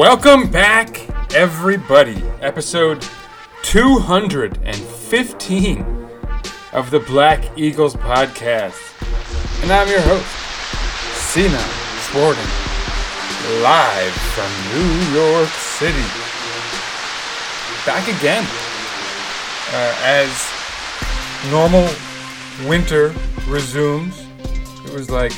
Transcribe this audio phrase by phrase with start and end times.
[0.00, 0.88] Welcome back,
[1.34, 2.22] everybody.
[2.40, 3.06] Episode
[3.64, 5.84] 215
[6.72, 8.80] of the Black Eagles podcast.
[9.62, 10.24] And I'm your host,
[11.20, 11.60] Sinan
[12.06, 12.48] Schwarting,
[13.62, 16.08] live from New York City.
[17.84, 18.46] Back again.
[19.70, 20.48] Uh, as
[21.50, 21.86] normal
[22.66, 23.14] winter
[23.46, 24.24] resumes,
[24.86, 25.34] it was like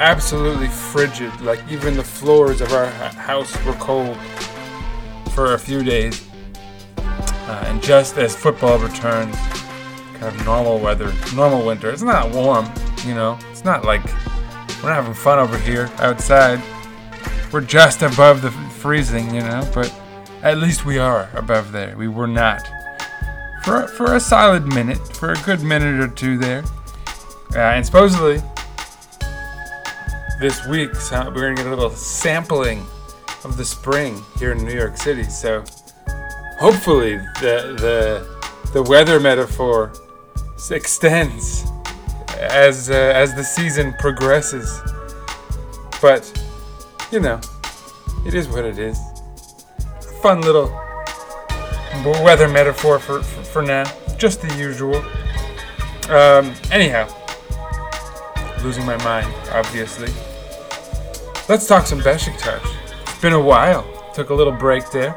[0.00, 1.40] absolutely frigid.
[1.40, 4.16] Like even the floors of our house were cold
[5.34, 6.26] for a few days.
[6.98, 9.36] Uh, and just as football returns,
[10.14, 11.90] kind of normal weather, normal winter.
[11.90, 12.68] It's not warm,
[13.04, 13.38] you know.
[13.50, 14.04] It's not like
[14.82, 16.60] we're not having fun over here outside.
[17.52, 19.68] We're just above the freezing, you know.
[19.72, 19.94] But
[20.42, 21.96] at least we are above there.
[21.96, 22.66] We were not
[23.62, 26.64] for for a solid minute, for a good minute or two there.
[27.54, 28.42] Uh, and supposedly
[30.38, 32.84] this week so we're gonna get a little sampling
[33.44, 35.22] of the spring here in New York City.
[35.22, 35.64] So
[36.58, 39.92] hopefully the the the weather metaphor
[40.70, 41.64] extends
[42.38, 44.80] as uh, as the season progresses.
[46.02, 46.30] But
[47.10, 47.40] you know,
[48.26, 48.98] it is what it is.
[50.20, 50.68] Fun little
[52.22, 53.84] weather metaphor for, for, for now.
[54.18, 54.96] Just the usual.
[56.10, 57.08] Um, anyhow,
[58.62, 60.08] losing my mind, obviously.
[61.48, 62.60] Let's talk some Besiktas.
[63.02, 63.84] It's been a while.
[64.14, 65.12] Took a little break there.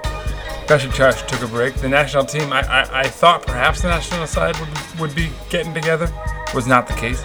[0.68, 1.74] Besiktas took a break.
[1.76, 5.74] The national team, I, I, I thought perhaps the national side would, would be getting
[5.74, 6.12] together.
[6.54, 7.24] Was not the case.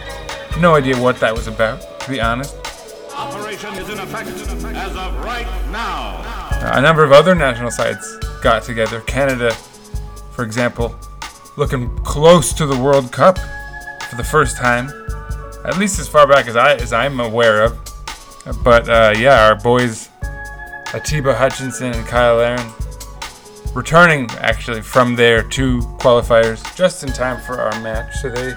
[0.59, 2.57] No idea what that was about, to be honest.
[3.15, 6.23] Operation is in effect as of right now.
[6.73, 9.01] A number of other national sides got together.
[9.03, 9.53] Canada,
[10.33, 10.95] for example,
[11.57, 13.39] looking close to the World Cup
[14.09, 14.89] for the first time,
[15.65, 17.79] at least as far back as I as I'm aware of.
[18.63, 20.11] But uh, yeah, our boys
[20.93, 22.71] Atiba Hutchinson and Kyle Larin
[23.75, 28.55] returning actually from their two qualifiers just in time for our match, so they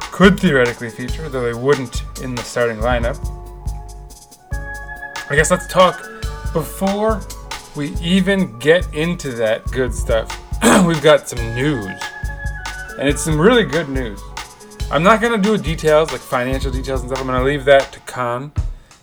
[0.00, 3.18] could theoretically feature, though they wouldn't in the starting lineup.
[5.30, 6.02] I guess let's talk
[6.52, 7.20] before
[7.76, 10.38] we even get into that good stuff.
[10.86, 12.00] we've got some news,
[12.98, 14.20] and it's some really good news.
[14.92, 17.18] I'm not gonna do details like financial details and stuff.
[17.18, 18.54] I'm gonna leave that to Kaan,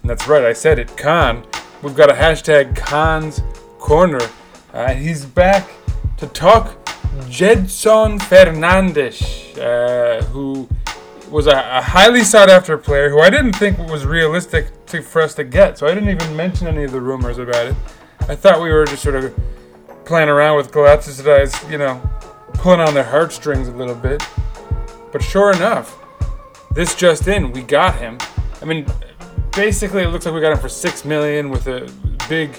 [0.02, 0.46] and that's right.
[0.46, 1.44] I said it, Kaan.
[1.82, 3.42] We've got a hashtag Kaan's
[3.80, 4.22] Corner.
[4.72, 5.68] Uh, he's back
[6.18, 6.78] to talk
[7.22, 10.70] Gedson Fernandes, uh, who
[11.32, 15.24] was a, a highly sought after player who I didn't think was realistic to, for
[15.24, 15.80] us to get.
[15.80, 17.76] So I didn't even mention any of the rumors about it.
[18.28, 19.34] I thought we were just sort of
[20.06, 22.00] playing around with Galatasaray's, you know,
[22.54, 24.22] pulling on their heartstrings a little bit.
[25.12, 25.98] But sure enough,
[26.72, 28.18] this just in, we got him.
[28.62, 28.86] I mean,
[29.56, 31.92] basically, it looks like we got him for six million with a
[32.28, 32.52] big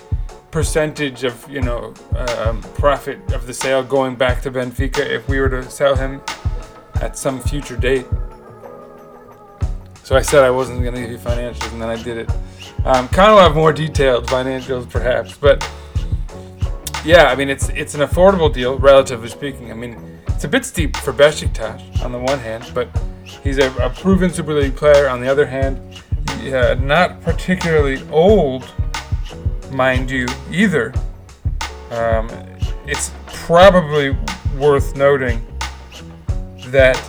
[0.51, 5.39] percentage of you know um, profit of the sale going back to Benfica if we
[5.39, 6.21] were to sell him
[6.97, 8.07] at some future date.
[10.03, 12.31] So I said I wasn't going to give you financials, and then I did it.
[12.85, 15.63] Um, kind of have more detailed financials, perhaps, but
[17.05, 19.71] yeah, I mean it's it's an affordable deal, relatively speaking.
[19.71, 22.89] I mean it's a bit steep for Besiktas on the one hand, but
[23.43, 25.81] he's a, a proven Super League player on the other hand.
[26.41, 28.73] Yeah, not particularly old,
[29.71, 30.95] mind you, either.
[31.91, 32.31] Um,
[32.87, 34.17] it's probably
[34.57, 35.45] worth noting
[36.67, 37.03] that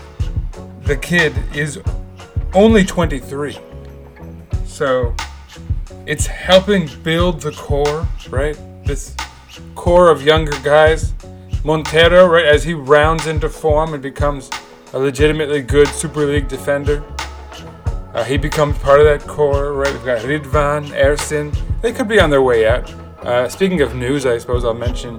[0.84, 1.80] the kid is
[2.54, 3.57] only 23.
[4.66, 5.16] So
[6.06, 8.57] it's helping build the core, right?
[8.86, 9.16] This
[9.75, 11.14] core of younger guys.
[11.63, 14.50] Montero, right, as he rounds into form and becomes
[14.94, 17.04] a legitimately good Super League defender.
[18.13, 19.94] Uh, he becomes part of that core, right?
[19.94, 21.56] We've got Ridvan, Ersin.
[21.81, 22.92] They could be on their way out.
[23.24, 25.16] Uh, speaking of news, I suppose I'll mention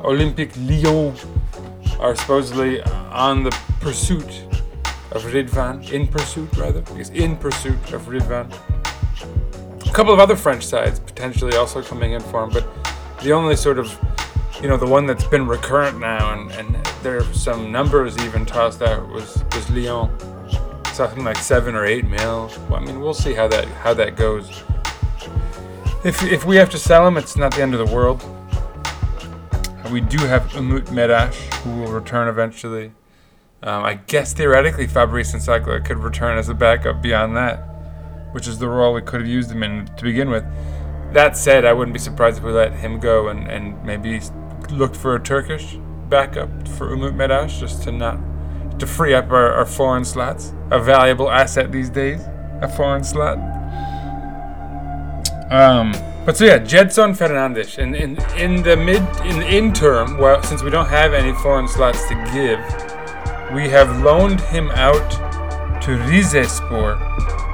[0.00, 1.14] Olympique Lyon
[2.00, 4.42] are supposedly on the pursuit
[5.12, 8.52] of Ridvan, in pursuit rather, because in pursuit of Ridvan.
[9.88, 12.66] A couple of other French sides potentially also coming in for him, but
[13.22, 13.96] the only sort of
[14.64, 18.46] you know, the one that's been recurrent now, and, and there are some numbers even
[18.46, 20.10] tossed out was was Lyon,
[20.94, 22.50] something like seven or eight mil.
[22.70, 24.62] Well, I mean, we'll see how that how that goes.
[26.02, 28.24] If if we have to sell him, it's not the end of the world.
[29.92, 32.92] We do have Umut Meraş, who will return eventually.
[33.62, 37.58] Um, I guess theoretically Fabrice N'Sakala could return as a backup beyond that,
[38.32, 40.44] which is the role we could have used him in to begin with.
[41.12, 44.20] That said, I wouldn't be surprised if we let him go and, and maybe
[44.70, 45.78] looked for a Turkish
[46.08, 48.18] backup for Umut Meraş just to not
[48.78, 50.52] to free up our, our foreign slots.
[50.70, 52.20] A valuable asset these days,
[52.60, 53.38] a foreign slot.
[55.50, 55.92] Um,
[56.24, 60.62] but so yeah, Gedson Fernandes, in, in in the mid in the interim, well, since
[60.62, 62.58] we don't have any foreign slots to give,
[63.54, 65.10] we have loaned him out
[65.82, 66.98] to Rizespor.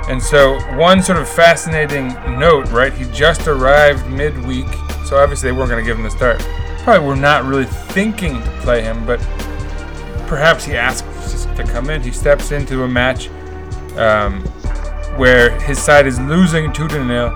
[0.09, 2.09] And so one sort of fascinating
[2.39, 2.93] note, right?
[2.93, 4.67] He just arrived midweek,
[5.05, 6.41] so obviously they weren't going to give him the start.
[6.82, 9.21] Probably were not really thinking to play him, but
[10.27, 12.03] perhaps he asks to come in.
[12.03, 13.29] He steps into a match
[13.97, 14.41] um,
[15.17, 17.31] where his side is losing two to nil.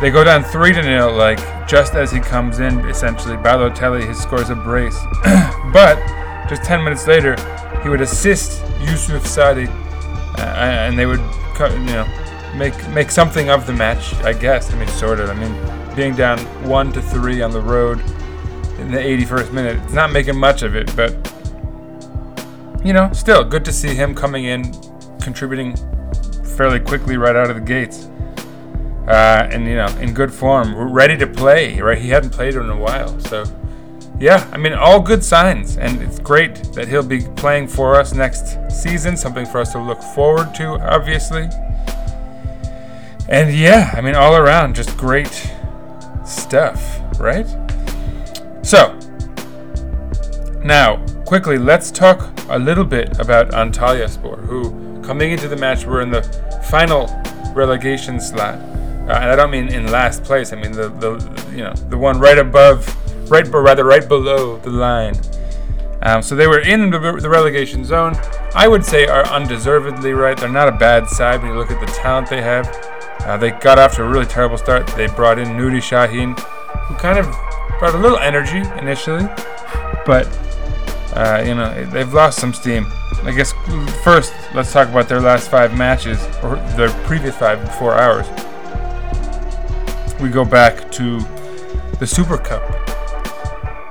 [0.00, 2.80] They go down three to nil, like just as he comes in.
[2.88, 4.98] Essentially, Balotelli he scores a brace,
[5.72, 5.96] but
[6.48, 7.34] just ten minutes later,
[7.82, 12.06] he would assist Yusuf Sadi, uh, and they would, you know,
[12.56, 14.14] make make something of the match.
[14.16, 14.72] I guess.
[14.72, 15.30] I mean, sort of.
[15.30, 16.38] I mean, being down
[16.68, 18.02] one to three on the road
[18.78, 21.12] in the 81st minute, it's not making much of it, but
[22.84, 24.72] you know, still good to see him coming in,
[25.20, 25.76] contributing
[26.56, 28.06] fairly quickly right out of the gates.
[29.08, 31.80] Uh, and you know, in good form, ready to play.
[31.80, 33.44] Right, he hadn't played in a while, so
[34.20, 38.12] yeah, I mean, all good signs, and it's great that he'll be playing for us
[38.12, 39.16] next season.
[39.16, 41.48] Something for us to look forward to, obviously.
[43.28, 45.50] And yeah, I mean, all around, just great
[46.24, 47.46] stuff, right?
[48.68, 48.92] So,
[50.62, 56.02] now quickly, let's talk a little bit about Antalyaspor, who coming into the match were
[56.02, 56.20] in the
[56.68, 57.06] final
[57.54, 58.56] relegation slot.
[58.56, 60.52] Uh, and I don't mean in last place.
[60.52, 61.12] I mean the, the
[61.50, 62.86] you know the one right above,
[63.30, 65.14] right or rather right below the line.
[66.02, 68.16] Um, so they were in the, the, relegation zone.
[68.54, 70.36] I would say are undeservedly right.
[70.36, 72.68] They're not a bad side when you look at the talent they have.
[73.20, 74.86] Uh, they got off to a really terrible start.
[74.88, 77.47] They brought in Nuri Şahin, who kind of
[77.78, 79.24] brought a little energy initially,
[80.06, 80.26] but
[81.14, 82.86] uh, you know they've lost some steam.
[83.24, 83.52] I guess
[84.02, 88.26] first let's talk about their last five matches, or their previous five before ours
[90.20, 91.20] we go back to
[92.00, 92.62] the Super Cup.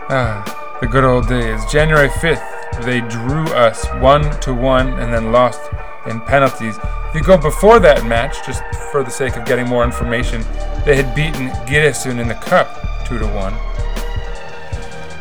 [0.10, 1.64] Ah, the good old days.
[1.72, 5.62] January 5th, they drew us 1 to 1 and then lost
[6.06, 6.78] in penalties.
[7.10, 8.62] If you go before that match, just
[8.92, 10.44] for the sake of getting more information,
[10.86, 13.77] they had beaten Giresun in the Cup 2 to 1.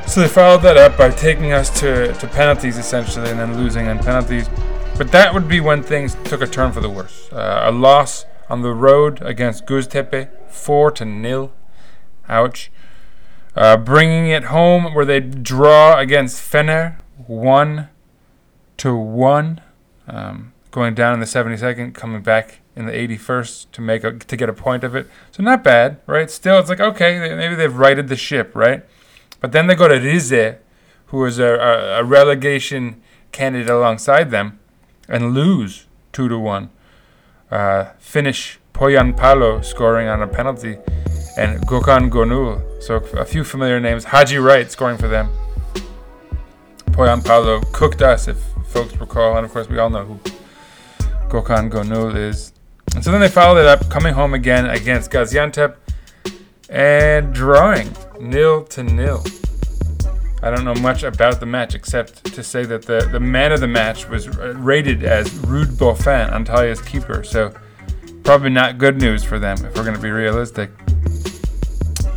[0.06, 3.88] So they followed that up by taking us to, to penalties essentially and then losing
[3.88, 4.48] on penalties.
[4.96, 7.30] But that would be when things took a turn for the worse.
[7.32, 11.52] Uh, a loss on the road against Göztepe, four to nil.
[12.28, 12.70] Ouch.
[13.54, 17.88] Uh, bringing it home where they draw against Fener, one
[18.78, 19.60] to one.
[20.06, 24.36] Um, going down in the 72nd, coming back in the 81st to make a, to
[24.36, 25.08] get a point of it.
[25.32, 26.30] So not bad, right?
[26.30, 28.84] Still, it's like okay, maybe they've righted the ship, right?
[29.40, 30.56] But then they go to Rize,
[31.06, 33.02] who is a, a, a relegation
[33.32, 34.58] candidate alongside them,
[35.08, 36.70] and lose two to one.
[37.50, 40.78] Uh, finish Pohjanpalo scoring on a penalty,
[41.36, 42.82] and Gökhan Gönül.
[42.82, 44.04] So a few familiar names.
[44.04, 45.30] Haji Wright scoring for them.
[46.90, 48.38] Pohjanpalo cooked us, if
[48.68, 50.18] folks recall, and of course we all know who
[51.28, 52.52] Gökhan Gönül is.
[52.94, 55.76] And so then they followed it up, coming home again against Gaziantep
[56.68, 59.24] and drawing nil to nil.
[60.42, 63.60] I don't know much about the match except to say that the, the man of
[63.60, 67.24] the match was rated as Ruud Boffin, Antalya's keeper.
[67.24, 67.54] So
[68.22, 70.70] probably not good news for them if we're going to be realistic.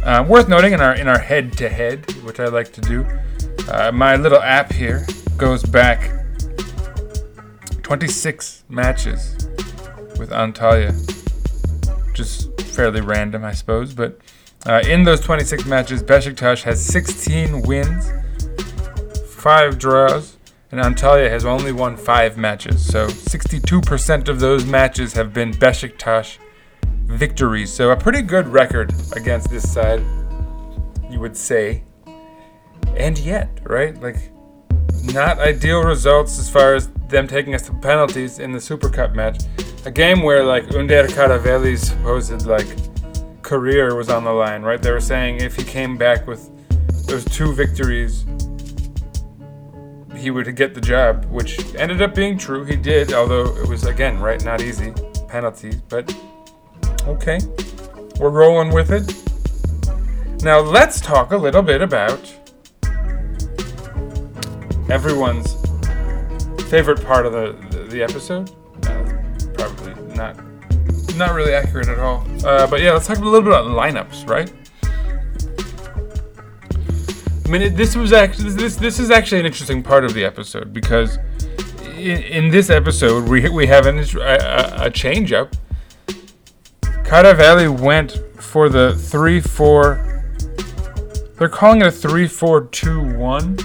[0.04, 3.06] Uh, worth noting in our in our head-to-head, which I like to do,
[3.72, 5.06] uh, my little app here
[5.38, 6.12] goes back
[7.84, 9.36] 26 matches
[10.18, 10.94] with Antalya,
[12.14, 14.20] just fairly random, I suppose, but
[14.66, 18.12] uh, in those 26 matches, Besiktas has 16 wins,
[19.30, 20.38] 5 draws,
[20.72, 22.86] and Antalya has only won 5 matches.
[22.86, 26.38] So 62% of those matches have been Besiktas
[27.06, 27.72] victories.
[27.72, 30.04] So a pretty good record against this side,
[31.10, 31.84] you would say.
[32.98, 34.00] And yet, right?
[34.02, 34.32] Like,
[35.04, 39.16] not ideal results as far as them taking us to penalties in the Super Cup
[39.16, 39.44] match.
[39.86, 42.68] A game where, like, Önder Karaveli's supposed, like,
[43.50, 44.80] career was on the line, right?
[44.80, 46.52] They were saying if he came back with
[47.08, 48.24] those two victories,
[50.16, 52.64] he would get the job, which ended up being true.
[52.64, 54.94] He did, although it was again right, not easy
[55.28, 55.78] penalties.
[55.90, 56.16] But
[57.08, 57.40] okay,
[58.20, 60.44] we're rolling with it.
[60.44, 62.22] Now let's talk a little bit about
[64.92, 65.56] everyone's
[66.70, 68.52] favorite part of the the, the episode.
[68.84, 69.04] Uh,
[69.56, 70.49] probably not
[71.20, 72.26] not really accurate at all.
[72.44, 74.52] Uh, but yeah, let's talk a little bit about lineups, right?
[77.46, 80.24] I mean, it, this was actually this this is actually an interesting part of the
[80.24, 81.18] episode because
[81.98, 85.56] in, in this episode we we have an, a, a change up.
[86.82, 90.06] Karaveli went for the three four.
[91.38, 93.58] They're calling it a three four two one.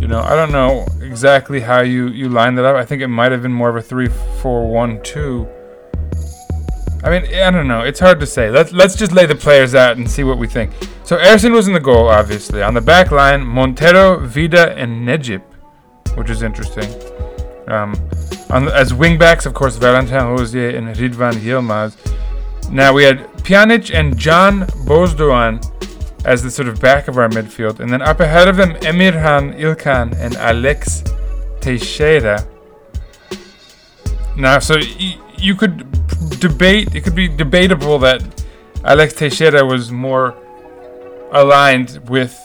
[0.00, 2.74] You know, I don't know exactly how you you line that up.
[2.76, 4.08] I think it might have been more of a three
[4.40, 5.46] four one two.
[7.04, 7.80] I mean, I don't know.
[7.82, 8.50] It's hard to say.
[8.50, 10.70] Let's let's just lay the players out and see what we think.
[11.04, 12.62] So Ersin was in the goal, obviously.
[12.62, 15.42] On the back line, Montero, Vida, and Necip,
[16.16, 16.88] which is interesting.
[17.66, 17.94] Um,
[18.50, 21.96] on the, as wingbacks, of course, Valentin Rosier and Ridvan Yilmaz.
[22.70, 25.60] Now we had Pjanic and Can Bozdoğan
[26.24, 29.58] as the sort of back of our midfield, and then up ahead of them, Emirhan
[29.58, 31.02] İlkhan and Alex
[31.60, 32.46] Teixeira.
[34.36, 35.91] Now, so y- you could
[36.38, 36.94] debate.
[36.94, 38.22] It could be debatable that
[38.84, 40.36] Alex Teixeira was more
[41.32, 42.38] aligned with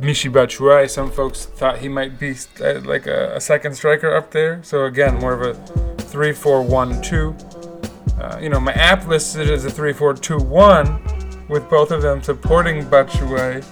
[0.00, 0.88] Michy Batshuayi.
[0.88, 4.62] Some folks thought he might be uh, like a, a second striker up there.
[4.62, 5.54] So again, more of a
[6.02, 7.36] three-four-one-two.
[8.20, 13.64] Uh, you know, my app listed as a three-four-two-one, with both of them supporting Batshuayi,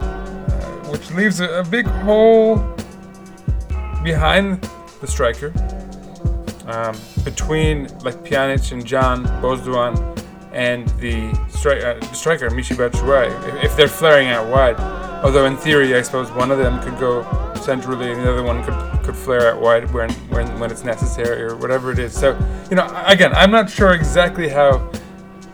[0.00, 2.56] uh, which leaves a, a big hole
[4.02, 4.62] behind
[5.00, 5.52] the striker
[6.66, 9.96] um, between like Pjanic and Can Bozdoğan
[10.52, 14.78] and the stri- uh, striker Michy Batshuayi if, if they're flaring out wide.
[15.24, 17.22] Although in theory, I suppose one of them could go
[17.54, 21.42] centrally and the other one could could flare out wide when when when it's necessary
[21.42, 22.12] or whatever it is.
[22.12, 22.38] So
[22.70, 24.90] you know, again, I'm not sure exactly how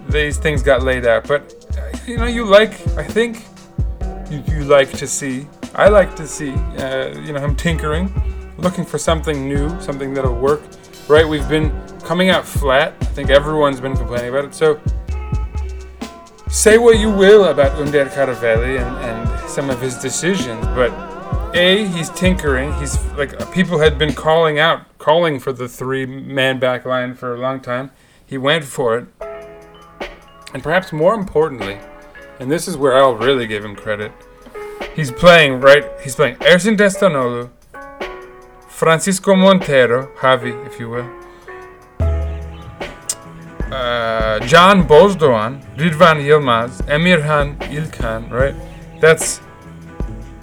[0.09, 3.45] these things got laid out, but uh, you know, you like I think
[4.31, 5.47] you, you like to see.
[5.75, 8.11] I like to see, uh, you know, him tinkering,
[8.57, 10.63] looking for something new, something that'll work
[11.09, 11.27] right?
[11.27, 11.71] We've been
[12.01, 12.95] coming out flat.
[13.01, 14.55] I think everyone's been complaining about it.
[14.55, 14.81] So
[16.49, 20.93] say what you will about Önder Karaveli and, and some of his decisions, but
[21.55, 22.73] A, he's tinkering.
[22.75, 27.15] He's like uh, people had been calling out, calling for the three man back line
[27.15, 27.91] for a long time.
[28.25, 29.07] He went for it.
[30.55, 31.79] And perhaps more importantly,
[32.39, 34.13] and this is where I'll really give him credit,
[34.95, 35.85] he's playing right.
[36.03, 37.51] He's playing Ersin Destanoglu,
[38.77, 41.09] Francisco Montero, Javi, if you will.
[43.73, 48.55] Uh, Can Bozdoğan, Ridvan Yilmaz, Emirhan İlkhan, right?
[49.01, 49.41] That's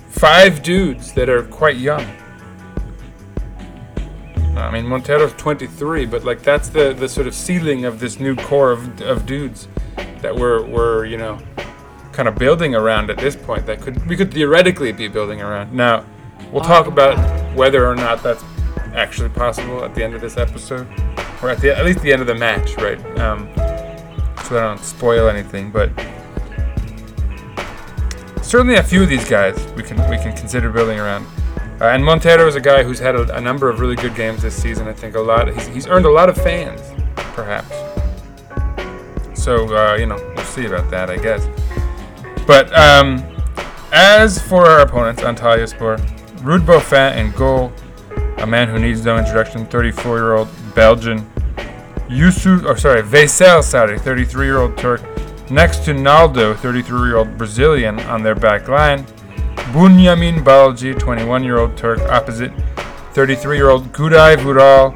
[0.10, 2.04] five dudes that are quite young.
[4.58, 8.36] I mean, Montero's 23, but like that's the, the sort of ceiling of this new
[8.36, 9.68] core of, of dudes
[10.24, 11.38] that we're, we're, you know,
[12.12, 15.72] kind of building around at this point that could we could theoretically be building around.
[15.72, 16.04] Now,
[16.52, 18.43] we'll talk about whether or not that's
[18.93, 20.88] actually possible at the end of this episode,
[21.41, 23.00] or at the at least the end of the match, right?
[23.19, 23.50] Um,
[24.45, 25.89] so I don't spoil anything, but
[28.41, 31.25] certainly a few of these guys we can we can consider building around.
[31.81, 34.41] Uh, and Montero is a guy who's had a, a number of really good games
[34.43, 34.88] this season.
[34.88, 35.51] I think a lot.
[35.53, 36.81] He's, he's earned a lot of fans,
[37.15, 37.74] perhaps.
[39.33, 41.48] So uh, you know, we'll see about that, I guess.
[42.45, 43.25] But um,
[43.91, 46.12] as for our opponents, Antalyaspor,
[46.44, 47.72] Ruud Boffin in goal,
[48.40, 51.26] a man who needs no introduction, 34-year-old Belgian.
[52.10, 55.02] Yusuf, or sorry, Veysel Sarı, 33-year-old Turk,
[55.50, 59.06] next to Naldo, 33-year-old Brazilian, on their back line.
[59.72, 62.52] Bünyamin Balcı, 21-year-old Turk, opposite
[63.14, 64.94] 33-year-old Güray Vural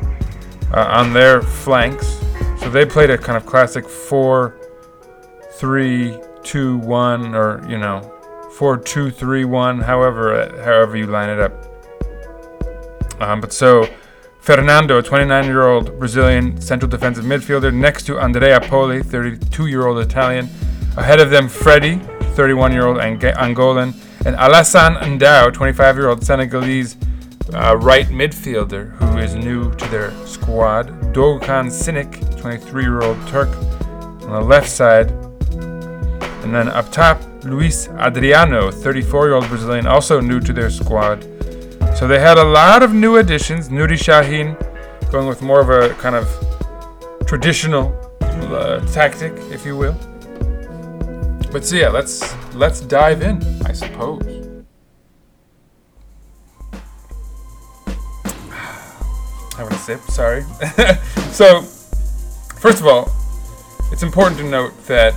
[0.73, 2.19] uh, on their flanks.
[2.59, 4.53] So they played a kind of classic 4
[5.53, 8.16] 3 2 1 or, you know,
[8.57, 11.53] 4 2 3 1, however, uh, however you line it up.
[13.21, 13.87] Um, but so
[14.39, 19.99] Fernando, 29 year old Brazilian central defensive midfielder, next to Andrea Poli, 32 year old
[19.99, 20.49] Italian.
[20.97, 21.97] Ahead of them, Freddy,
[22.33, 23.93] 31 year old Ang- Angolan,
[24.25, 26.97] and Alassane Ndao, 25 year old Senegalese
[27.53, 30.87] uh, right midfielder who is new to their squad.
[31.13, 33.49] Doğukan Sinik, 23 year old Turk,
[34.23, 35.11] on the left side.
[36.41, 41.23] And then up top, Luis Adriano, 34 year old Brazilian, also new to their squad.
[41.95, 43.69] So they had a lot of new additions.
[43.69, 44.55] Nuri Shahin
[45.11, 46.27] going with more of a kind of
[47.25, 49.95] traditional uh, tactic, if you will.
[51.51, 54.21] But so yeah, let's let's dive in, I suppose.
[59.55, 60.41] Having a sip, sorry.
[61.31, 61.61] so,
[62.59, 63.09] first of all,
[63.91, 65.13] it's important to note that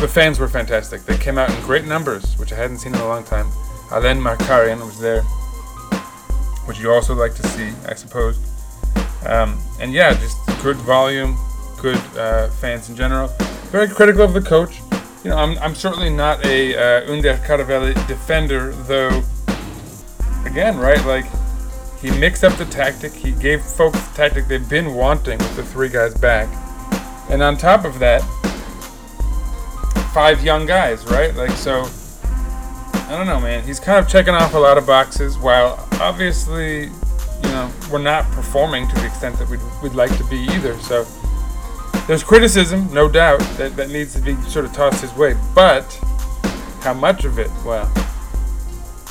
[0.00, 1.04] the fans were fantastic.
[1.04, 3.50] They came out in great numbers, which I hadn't seen in a long time.
[3.90, 5.20] Alen Markaryan was there,
[6.66, 8.38] which you also like to see, I suppose.
[9.26, 11.36] Um, and yeah, just good volume,
[11.78, 13.28] good uh, fans in general.
[13.70, 14.80] Very critical of the coach.
[15.22, 19.22] You know, I'm, I'm certainly not a uh, Önder Karaveli defender, though.
[20.46, 21.04] Again, right?
[21.04, 21.26] Like
[22.00, 23.12] he mixed up the tactic.
[23.12, 26.48] He gave folks the tactic they've been wanting with the three guys back,
[27.28, 28.22] and on top of that,
[30.12, 31.34] five young guys, right?
[31.34, 31.88] Like so.
[33.10, 33.64] I don't know, man.
[33.64, 38.24] He's kind of checking off a lot of boxes, while obviously, you know, we're not
[38.30, 40.78] performing to the extent that we'd, we'd like to be either.
[40.78, 41.04] So
[42.06, 45.34] there's criticism, no doubt, that, that needs to be sort of tossed his way.
[45.56, 45.92] But
[46.82, 47.50] how much of it?
[47.64, 47.90] Well,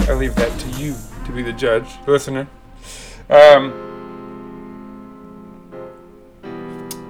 [0.07, 2.47] I leave that to you to be the judge, listener.
[3.29, 3.73] Um,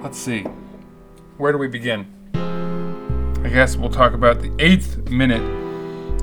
[0.02, 0.44] let's see.
[1.38, 2.19] Where do we begin?
[3.42, 5.40] I guess we'll talk about the eighth minute,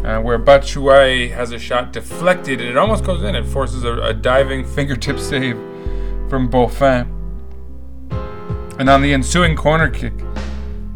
[0.06, 3.36] uh, where Batshuayi has a shot deflected and it almost goes in.
[3.36, 5.56] It forces a, a diving fingertip save
[6.30, 7.12] from Boffin.
[8.80, 10.14] And on the ensuing corner kick,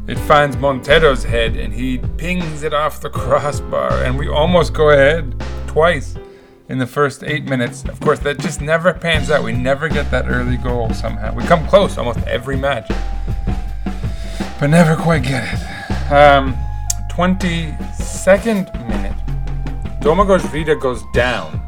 [0.08, 4.04] it finds Montero's head and he pings it off the crossbar.
[4.04, 5.34] And we almost go ahead
[5.66, 6.16] twice
[6.70, 7.84] in the first eight minutes.
[7.86, 9.44] Of course, that just never pans out.
[9.44, 11.34] We never get that early goal somehow.
[11.34, 12.88] We come close almost every match,
[14.60, 15.81] but never quite get it.
[16.12, 16.58] Um,
[17.10, 19.16] 22nd minute,
[20.02, 21.62] Domagoj Vida goes down.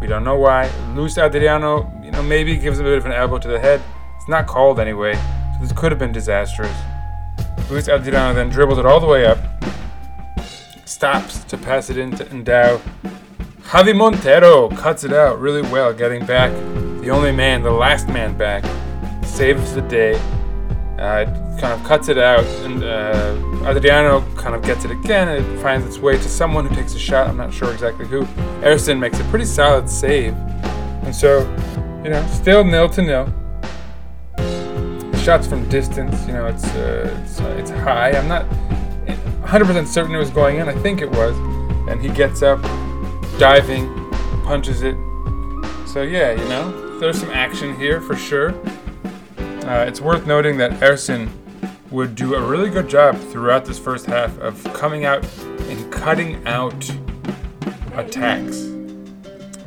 [0.00, 0.70] We don't know why.
[0.94, 3.82] Luis Adriano, you know, maybe gives him a bit of an elbow to the head.
[4.14, 6.76] It's not called anyway, so this could have been disastrous.
[7.68, 9.38] Luis Adriano then dribbles it all the way up,
[10.84, 12.80] stops to pass it into Ndao.
[13.62, 16.52] Javi Montero cuts it out really well, getting back
[17.00, 18.64] the only man, the last man back,
[19.24, 20.14] saves the day.
[21.00, 21.24] Uh,
[21.60, 25.62] kind of cuts it out, and uh, Adriano kind of gets it again, and it
[25.62, 27.28] finds its way to someone who takes a shot.
[27.28, 28.24] I'm not sure exactly who.
[28.62, 30.34] Ersin makes a pretty solid save,
[31.04, 31.40] and so,
[32.02, 33.32] you know, still nil to nil
[35.24, 36.26] shots from distance.
[36.26, 38.10] You know, it's uh, it's, uh, it's high.
[38.10, 38.46] I'm not
[39.42, 40.68] 100% certain it was going in.
[40.68, 41.36] I think it was.
[41.88, 42.62] And he gets up,
[43.38, 43.88] diving,
[44.44, 44.96] punches it.
[45.86, 48.50] So yeah, you know, there's some action here for sure.
[49.64, 51.30] Uh, it's worth noting that Ersin
[51.94, 55.24] would do a really good job throughout this first half of coming out
[55.68, 56.90] and cutting out
[57.94, 58.64] attacks.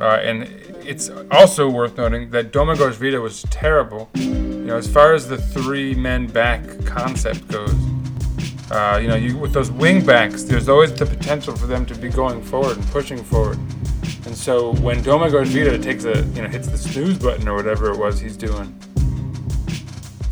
[0.00, 0.44] Uh, and
[0.86, 4.10] it's also worth noting that Domagoj Vida was terrible
[4.68, 7.74] you know, as far as the three men back concept goes,
[8.70, 11.94] uh, you know, you, with those wing backs, there's always the potential for them to
[11.94, 13.56] be going forward and pushing forward.
[14.26, 17.90] And so when Domagoj Vida takes a, you know, hits the snooze button or whatever
[17.90, 18.78] it was he's doing,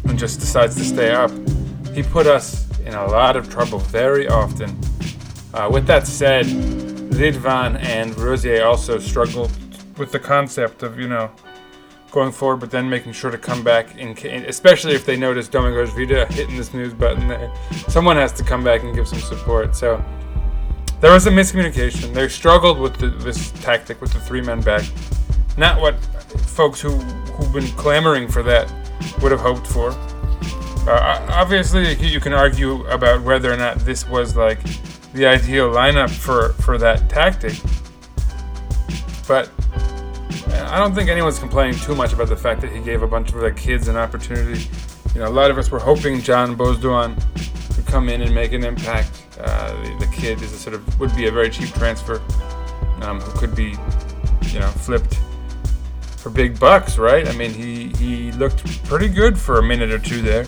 [0.05, 1.31] and just decides to stay up,
[1.97, 4.79] he put us in a lot of trouble very often.
[5.55, 9.51] Uh, with that said, Ridvan and Rosier also struggled
[9.97, 11.31] with the concept of, you know,
[12.11, 15.97] going forward, but then making sure to come back, in, especially if they notice Domagoj
[15.97, 17.51] Vida hitting the snooze button there.
[17.89, 19.75] Someone has to come back and give some support.
[19.75, 20.05] So
[21.01, 22.13] there was a miscommunication.
[22.13, 24.85] They struggled with the, this tactic with the three men back.
[25.57, 25.99] Not what
[26.45, 28.71] folks who, who've been clamoring for that
[29.23, 29.97] would have hoped for.
[30.87, 34.61] Uh, obviously, you can argue about whether or not this was like
[35.13, 37.55] the ideal lineup for, for that tactic.
[39.27, 39.51] But
[40.63, 43.33] I don't think anyone's complaining too much about the fact that he gave a bunch
[43.33, 44.69] of the kids an opportunity.
[45.15, 47.17] You know, a lot of us were hoping Can Bozdoğan
[47.77, 49.25] would come in and make an impact.
[49.41, 52.23] Uh, the, the, kid is a sort of would be a very cheap transfer
[53.03, 53.77] um, who could be,
[54.51, 55.19] you know, flipped
[56.17, 57.29] for big bucks, right?
[57.29, 60.47] I mean, he he looked pretty good for a minute or two there,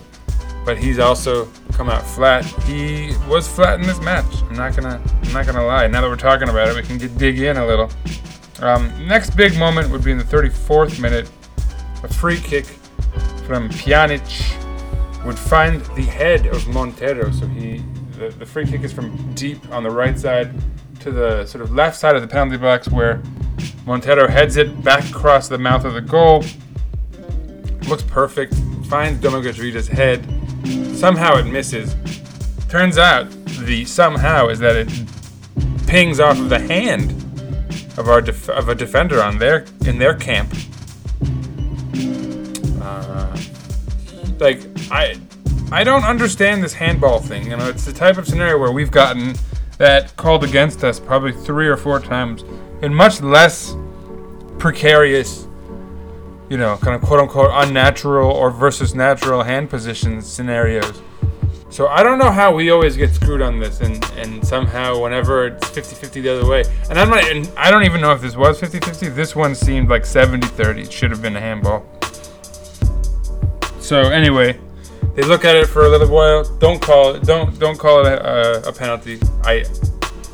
[0.68, 2.44] but he's also come out flat.
[2.64, 4.26] He was flat in this match.
[4.50, 5.86] I'm not gonna I'm not gonna lie.
[5.86, 7.90] Now that we're talking about it, we can dig in a little.
[8.60, 11.26] Um, next big moment would be in the 34th minute.
[12.02, 12.66] A free kick
[13.46, 14.20] from Pjanic
[15.24, 17.30] would find the head of Montero.
[17.30, 17.82] So he,
[18.18, 20.52] the, the free kick is from deep on the right side
[21.00, 23.22] to the sort of left side of the penalty box where
[23.86, 26.44] Montero heads it back across the mouth of the goal.
[27.88, 28.54] Looks perfect.
[28.84, 30.37] Finds Vida's head.
[30.94, 31.96] Somehow it misses.
[32.68, 33.30] Turns out
[33.64, 34.88] the somehow is that it
[35.86, 37.12] pings off of the hand
[37.96, 40.52] of our def- of a defender on their in their camp.
[42.80, 43.36] Uh,
[44.38, 45.18] like I,
[45.72, 47.50] I don't understand this handball thing.
[47.50, 49.34] You know, it's the type of scenario where we've gotten
[49.78, 52.44] that called against us probably three or four times
[52.82, 53.74] in much less
[54.58, 55.47] precarious,
[56.48, 61.02] you know, kind of quote unquote unnatural or versus natural hand positions scenarios.
[61.70, 65.48] So I don't know how we always get screwed on this, and, and somehow whenever
[65.48, 68.36] it's 50-50 the other way, and I'm not, and I don't even know if this
[68.36, 69.14] was 50-50.
[69.14, 70.78] This one seemed like 70-30.
[70.84, 71.84] It should have been a handball.
[73.80, 74.58] So anyway,
[75.14, 76.44] they look at it for a little while.
[76.58, 77.24] Don't call it.
[77.24, 79.18] Don't don't call it a, a, penalty.
[79.42, 79.64] I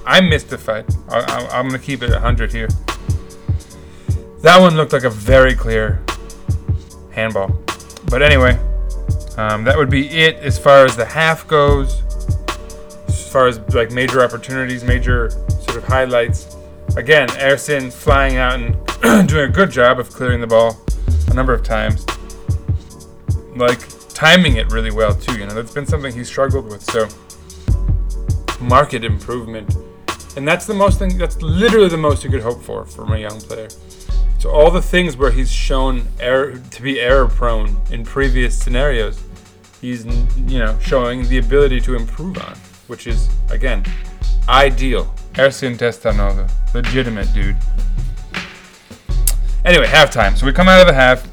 [0.05, 0.87] I'm mystified.
[1.09, 2.69] I, I'm gonna keep it 100 here.
[4.45, 6.03] That one looked like a very clear
[7.13, 7.49] handball.
[8.11, 8.59] But anyway,
[9.39, 12.03] um, that would be it as far as the half goes.
[13.09, 16.59] As far as like major opportunities, major sort of highlights.
[16.95, 20.79] Again, Ersin flying out and doing a good job of clearing the ball
[21.29, 22.05] a number of times.
[23.57, 23.81] Like
[24.11, 25.39] timing it really well too.
[25.39, 26.83] You know, that's been something he's struggled with.
[26.83, 27.09] So
[28.61, 29.75] market improvement,
[30.37, 31.17] and that's the most thing.
[31.17, 33.69] That's literally the most you could hope for from a young player.
[34.45, 39.19] So all the things where he's shown error to be error prone in previous scenarios,
[39.81, 42.55] he's you know showing the ability to improve on,
[42.87, 43.83] which is again
[44.47, 45.07] ideal.
[45.37, 47.57] Ersin Destanoglu, legitimate dude.
[49.65, 50.37] Anyway, halftime.
[50.37, 51.27] So we come out of the half.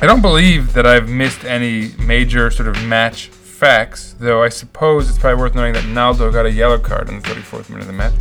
[0.00, 5.08] I don't believe that I've missed any major sort of match facts, though I suppose
[5.08, 7.86] it's probably worth noting that Naldo got a yellow card in the 34th minute of
[7.88, 8.14] the match.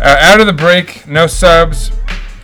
[0.00, 1.90] Uh, out of the break, no subs.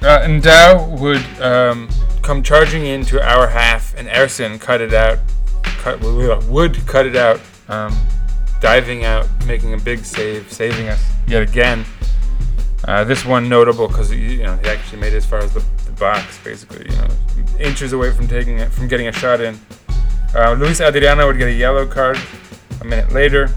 [0.03, 1.88] Uh, Ndao would um,
[2.23, 5.19] come charging into our half, and Ersin cut it out.
[5.62, 7.97] Cut, would cut it out, um,
[8.61, 11.85] diving out, making a big save, saving us yet again.
[12.85, 15.64] Uh, this one notable because you know he actually made it as far as the,
[15.87, 17.09] the, box, basically, you know,
[17.61, 19.59] inches away from taking it, from getting a shot in.
[20.35, 22.19] Uh, Luis Adriano would get a yellow card
[22.81, 23.49] a minute later.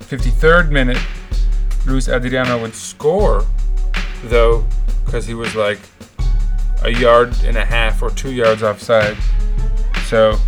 [0.00, 0.98] 53rd minute,
[1.86, 3.44] Luis Adriano would score,
[4.24, 4.64] though,
[5.04, 5.78] because he was like
[6.82, 9.16] a yard and a half or two yards offside.
[10.06, 10.38] So,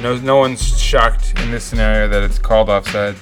[0.00, 3.16] no, no one's shocked in this scenario that it's called offside.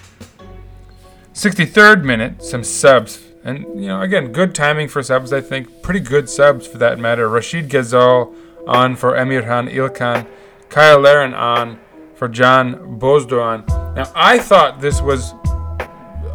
[1.35, 3.21] 63rd minute, some subs.
[3.45, 5.83] And, you know, again, good timing for subs, I think.
[5.83, 7.29] Pretty good subs for that matter.
[7.29, 8.35] Rachid Ghezzal
[8.67, 10.27] on for Emirhan İlkhan.
[10.71, 11.79] Kyle Larin on
[12.14, 13.67] for Can Bozdoğan.
[13.95, 15.35] Now, I thought this was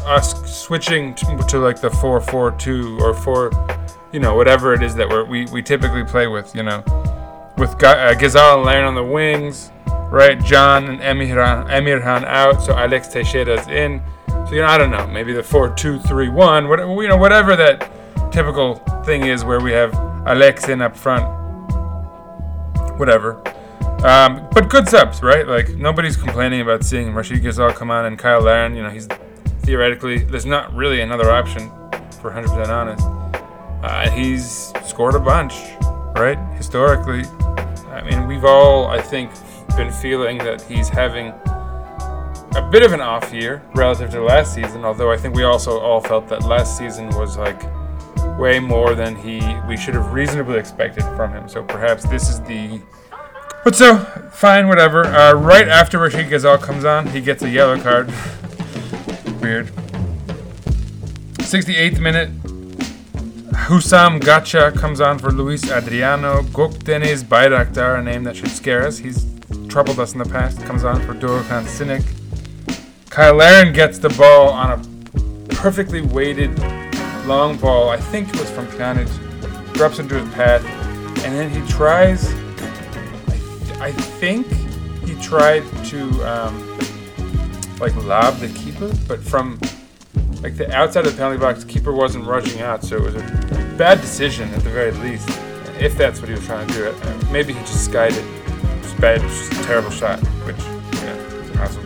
[0.04, 3.50] us switching to, to like the 4 4 2 or 4,
[4.12, 6.82] you know, whatever it is that we're, we, we typically play with, you know,
[7.56, 9.70] with uh, Ghezzal and Larin on the wings,
[10.10, 10.38] right?
[10.44, 14.02] Can and Emirhan, Emirhan out, so Alex Teixeira's in.
[14.28, 17.16] So you know, I don't know, maybe the four two three one, whatever you know,
[17.16, 19.94] whatever that typical thing is where we have
[20.26, 21.24] Alex in up front,
[22.98, 23.42] whatever.
[24.04, 25.46] Um, but good subs, right?
[25.46, 28.74] Like nobody's complaining about seeing Rachid Ghezzal come on and Kyle Larin.
[28.74, 29.06] You know, he's
[29.70, 31.68] theoretically there's not really another option,
[32.20, 33.06] for 100% honest.
[33.84, 35.54] Uh, he's scored a bunch,
[36.16, 36.38] right?
[36.56, 37.22] Historically,
[37.86, 39.30] I mean, we've all, I think,
[39.76, 41.28] been feeling that he's having
[42.56, 44.84] a bit of an off year relative to last season.
[44.84, 47.62] Although I think we also all felt that last season was like
[48.40, 51.48] way more than he we should have reasonably expected from him.
[51.48, 52.82] So perhaps this is the.
[53.62, 53.98] But so
[54.32, 55.04] fine, whatever.
[55.04, 58.12] Uh, right after Rachid Ghezzal comes on, he gets a yellow card.
[59.40, 59.68] Weird.
[61.38, 62.30] 68th minute.
[63.54, 66.42] Houssam Ghacha comes on for Luis Adriano.
[66.42, 68.98] Gökdeniz Bayraktar, a name that should scare us.
[68.98, 69.26] He's
[69.68, 70.60] troubled us in the past.
[70.64, 72.04] Comes on for Doğukan Sinik.
[73.08, 76.58] Kyle Larin gets the ball on a perfectly weighted
[77.26, 77.88] long ball.
[77.88, 79.08] I think it was from Pjanic.
[79.72, 80.64] Drops into his pad.
[81.24, 82.30] And then he tries.
[83.80, 84.46] I, I think
[85.06, 86.78] he tried to um,
[87.80, 89.58] like lob the keeper, but from
[90.42, 93.14] like the outside of the penalty box, the keeper wasn't rushing out, so it was
[93.14, 95.28] a bad decision at the very least.
[95.78, 98.24] If that's what he was trying to do, uh, maybe he just skied it.
[98.82, 100.58] Just bad, just a terrible shot, which
[101.02, 101.76] yeah, is.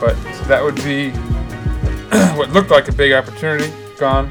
[0.00, 1.10] But so that would be
[2.36, 4.28] what looked like a big opportunity gone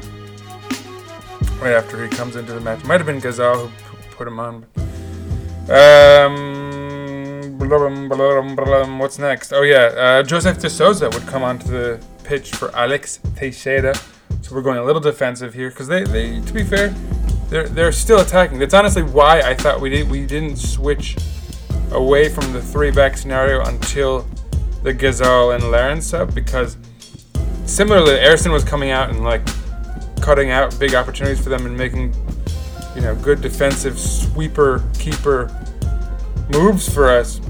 [1.62, 2.84] right after he comes into the match.
[2.84, 4.66] Might have been Ghezzal who put him on.
[5.70, 6.51] Um,
[8.98, 9.52] what's next?
[9.52, 13.94] Oh yeah, uh, Josef De Souza would come onto the pitch for Alex Teixeira.
[14.40, 16.88] So we're going a little defensive here because they, they, to be fair,
[17.48, 18.58] they're they're still attacking.
[18.58, 21.16] That's honestly why I thought we did we didn't switch
[21.90, 24.26] away from the three back scenario until
[24.82, 26.76] the Ghezzal and Larin sub because
[27.66, 29.42] similarly, Ersin was coming out and like
[30.20, 32.14] cutting out big opportunities for them and making
[32.94, 35.50] you know good defensive sweeper keeper
[36.50, 37.40] moves for us.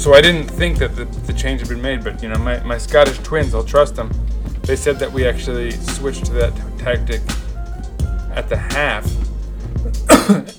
[0.00, 2.58] So I didn't think that the, the change had been made, but you know, my,
[2.60, 4.10] my Scottish twins, I'll trust them.
[4.62, 7.20] They said that we actually switched to that t- tactic
[8.34, 9.04] at the half.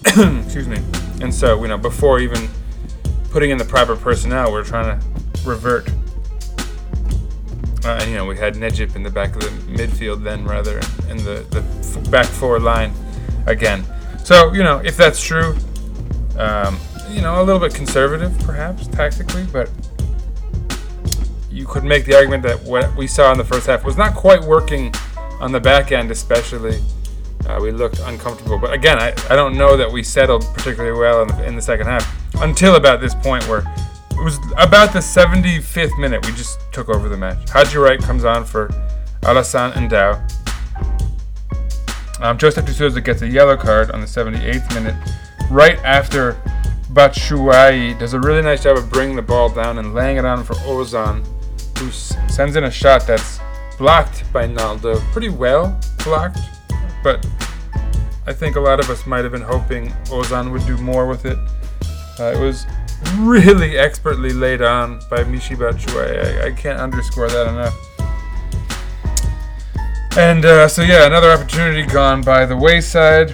[0.46, 0.78] Excuse me.
[1.24, 2.48] And so, you know, before even
[3.32, 5.08] putting in the proper personnel, we're trying to
[5.44, 5.90] revert.
[7.84, 10.78] Uh, and you know, we had Necip in the back of the midfield then, rather,
[11.10, 12.94] in the, the f- back forward line
[13.48, 13.84] again.
[14.24, 15.58] So, you know, if that's true,
[16.38, 16.80] um,
[17.12, 19.70] you know, a little bit conservative, perhaps, tactically, but
[21.50, 24.16] you could make the argument that what we saw in the first half was not
[24.16, 24.94] quite working
[25.40, 26.80] on the back end, especially.
[27.48, 28.58] Uh, we looked uncomfortable.
[28.58, 31.62] But again, I, I don't know that we settled particularly well in the, in the
[31.62, 32.08] second half
[32.42, 33.60] until about this point where
[34.12, 37.50] it was about the 75th minute we just took over the match.
[37.50, 38.68] Haji Wright comes on for
[39.22, 40.22] Alassane Ndao.
[42.22, 44.96] Um, Josef de Souza gets a yellow card on the 78th minute,
[45.50, 46.40] right after
[46.94, 50.44] Batshuayi does a really nice job of bringing the ball down and laying it on
[50.44, 51.26] for Ozan,
[51.78, 53.40] who s- sends in a shot that's
[53.78, 55.00] blocked by Naldo.
[55.12, 56.40] Pretty well blocked,
[57.04, 57.26] but
[58.28, 61.26] I think a lot of us might have been hoping Ozan would do more with
[61.26, 61.38] it.
[62.20, 62.66] Uh, it was
[63.20, 66.42] really expertly laid on by Michy Batshuayi.
[66.44, 67.76] I, I can't underscore that enough.
[70.18, 73.34] And uh, so, yeah, another opportunity gone by the wayside.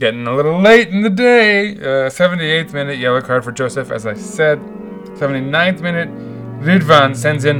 [0.00, 1.72] Getting a little late in the day.
[1.72, 4.58] Uh, 78th minute, yellow card for Josef, as I said.
[5.18, 6.08] 79th minute,
[6.62, 7.58] Ridvan sends in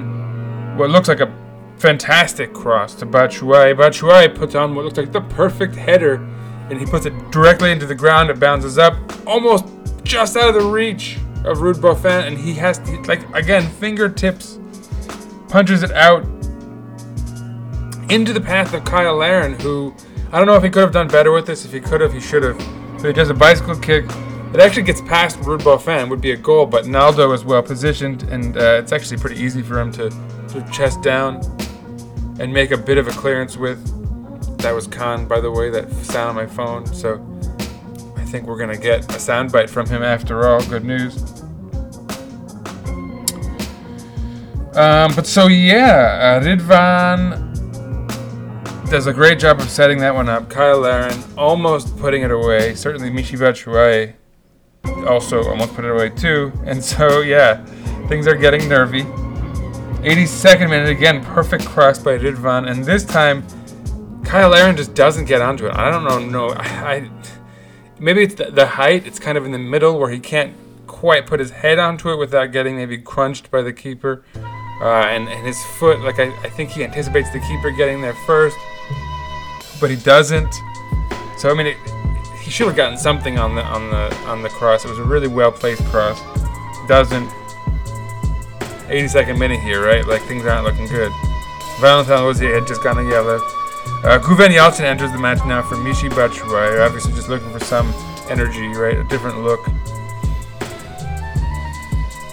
[0.78, 1.30] what looks like a
[1.76, 3.76] fantastic cross to Batshuayi.
[3.76, 6.14] Batshuayi puts on what looks like the perfect header,
[6.70, 8.30] and he puts it directly into the ground.
[8.30, 8.94] It bounces up,
[9.26, 9.66] almost
[10.02, 14.58] just out of the reach of Ruud and he has to, like, again, fingertips,
[15.50, 16.24] punches it out
[18.10, 19.94] into the path of Kyle Larin, who
[20.32, 21.64] I don't know if he could have done better with this.
[21.64, 22.58] If he could have, he should have.
[22.98, 24.04] But he does a bicycle kick.
[24.54, 28.24] It actually gets past Ruud Boffin, would be a goal, but Naldo is well positioned,
[28.24, 30.06] and uh, it's actually pretty easy for him to
[30.56, 31.36] of chest down
[32.40, 33.78] and make a bit of a clearance with.
[34.58, 36.86] That was Kaan, by the way, that sound on my phone.
[36.86, 37.14] So
[38.16, 40.62] I think we're gonna get a soundbite from him after all.
[40.66, 41.16] Good news.
[44.76, 47.49] Um, but so yeah, uh, Ridvan
[48.90, 50.50] does a great job of setting that one up.
[50.50, 52.74] Kyle Larin almost putting it away.
[52.74, 54.14] Certainly Michy Batshuayi
[55.06, 56.52] also almost put it away too.
[56.64, 57.64] And so yeah,
[58.08, 59.04] things are getting nervy.
[60.02, 63.44] 82nd minute again, perfect cross by Ridvan, and this time
[64.24, 65.74] Kyle Larin just doesn't get onto it.
[65.74, 66.18] I don't know.
[66.18, 67.10] No, I, I
[68.00, 69.06] maybe it's the, the height.
[69.06, 70.54] It's kind of in the middle where he can't
[70.88, 74.24] quite put his head onto it without getting maybe crunched by the keeper.
[74.80, 78.14] Uh, and, and his foot, like I, I think he anticipates the keeper getting there
[78.26, 78.56] first,
[79.80, 80.52] but he doesn't.
[81.38, 81.76] So I mean, it,
[82.42, 84.84] he should have gotten something on the on the on the cross.
[84.84, 86.20] It was a really well placed cross.
[86.86, 87.28] Doesn't.
[88.90, 90.04] 82nd minute here, right?
[90.04, 91.12] Like things aren't looking good.
[91.80, 93.36] Valentin Rosier had just gotten a yellow.
[94.02, 96.84] Uh, Guven enters the match now for Michy Batshuayi.
[96.84, 97.92] Obviously, just looking for some
[98.28, 98.96] energy, right?
[98.96, 99.60] A different look.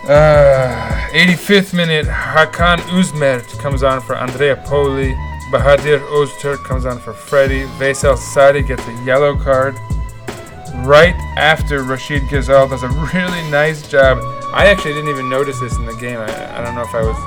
[0.10, 5.14] Uh, 85th minute, Hakan Özmert comes on for Andrea Poli.
[5.52, 7.64] Bahadir Ozturk comes on for Freddy.
[7.80, 9.76] Veysel Sarı gets a yellow card.
[10.86, 14.20] Right after Rachid Ghezzal does a really nice job.
[14.54, 16.20] I actually didn't even notice this in the game.
[16.20, 17.18] I, I don't know if I was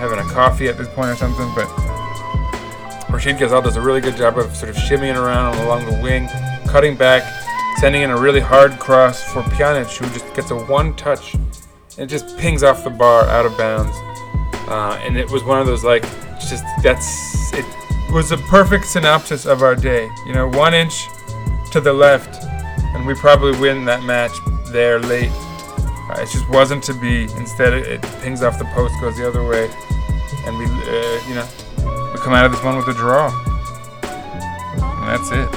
[0.00, 1.68] having a coffee at this point or something, but
[3.08, 6.28] Rachid Ghezzal does a really good job of sort of shimmying around along the wing,
[6.66, 7.22] cutting back,
[7.78, 11.50] sending in a really hard cross for Pjanic, who just gets a one touch and
[11.98, 13.96] it just pings off the bar out of bounds.
[14.68, 16.04] Uh, and it was one of those like,
[16.52, 17.64] just that's it
[18.12, 20.10] was a perfect synopsis of our day.
[20.26, 21.08] You know, one inch
[21.72, 22.44] to the left,
[22.94, 24.32] and we probably win that match
[24.66, 25.32] there late.
[25.32, 27.24] Uh, it just wasn't to be.
[27.40, 29.64] Instead, it, it pings off the post, goes the other way,
[30.44, 31.48] and we, uh, you know,
[32.12, 33.32] we come out of this one with a draw.
[35.00, 35.48] And that's it.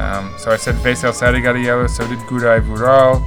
[0.00, 3.20] Um, so I said Veysel Sarı got a yellow, so did Güray Vural.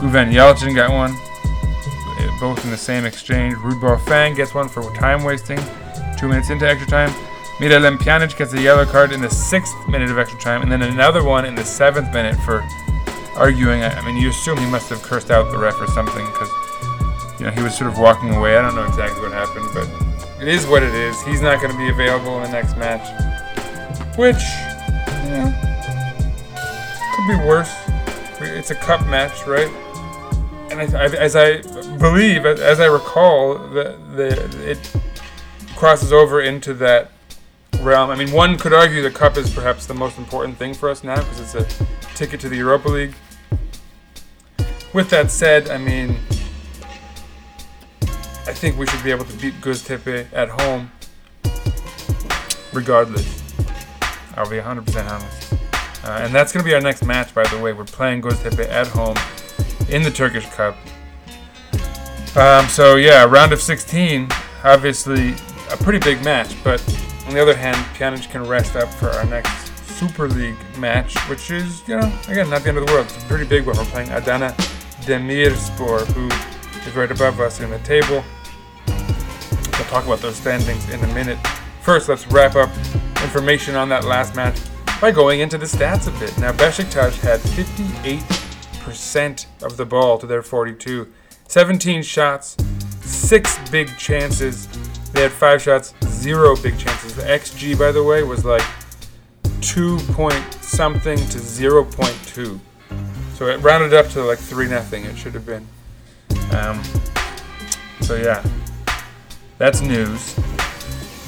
[0.00, 3.54] Güven Yalçın got one, uh, both in the same exchange.
[3.56, 5.58] Ruud Boffin gets one for time wasting,
[6.16, 7.10] two minutes into extra time.
[7.58, 10.82] Miralem Pjanic gets a yellow card in the sixth minute of extra time, and then
[10.82, 12.62] another one in the seventh minute for
[13.36, 13.82] arguing.
[13.82, 16.50] I mean, you assume he must have cursed out the ref or something because,
[17.38, 18.56] you know, he was sort of walking away.
[18.56, 21.20] I don't know exactly what happened, but it is what it is.
[21.22, 23.06] He's not going to be available in the next match,
[24.18, 24.42] which,
[27.16, 27.74] could be worse.
[28.38, 29.70] It's a cup match, right?
[30.70, 31.62] And as I
[31.96, 34.92] believe, as I recall, the, the it
[35.76, 37.12] crosses over into that
[37.80, 38.10] realm.
[38.10, 41.04] I mean, one could argue the cup is perhaps the most important thing for us
[41.04, 43.14] now because it's a ticket to the Europa League.
[44.92, 46.16] with that said, I mean,
[48.46, 50.90] I think we should be able to beat Göztepe at home,
[52.72, 53.42] regardless.
[54.36, 55.52] I'll be 100% honest.
[56.04, 57.72] Uh, and that's going to be our next match, by the way.
[57.72, 59.16] We're playing Göztepe at home
[59.88, 60.76] in the Turkish Cup.
[62.36, 64.28] Um, so yeah, round of 16,
[64.62, 65.34] obviously
[65.70, 66.54] a pretty big match.
[66.62, 66.80] But
[67.26, 69.50] on the other hand, Pjanic can rest up for our next
[69.96, 73.06] Super League match, which is, you know, again, not the end of the world.
[73.06, 73.76] It's a pretty big one.
[73.76, 74.54] We're playing Adana
[75.02, 76.28] Demirspor, who
[76.88, 78.22] is right above us in the table.
[78.86, 81.38] We'll talk about those standings in a minute.
[81.80, 82.70] First, let's wrap up
[83.22, 84.58] information on that last match
[85.00, 86.36] by going into the stats a bit.
[86.38, 91.12] Now, Besiktas had 58% of the ball to their 42,
[91.48, 92.56] 17 shots,
[93.00, 94.68] six big chances.
[95.12, 97.14] They had five shots, zero big chances.
[97.14, 98.64] The XG, by the way, was like
[99.60, 102.60] 2 point something to 0.2.
[103.34, 105.04] So it rounded up to like 3 nothing.
[105.04, 105.66] It should have been.
[106.52, 106.82] Um,
[108.00, 108.44] so yeah,
[109.58, 110.38] that's news.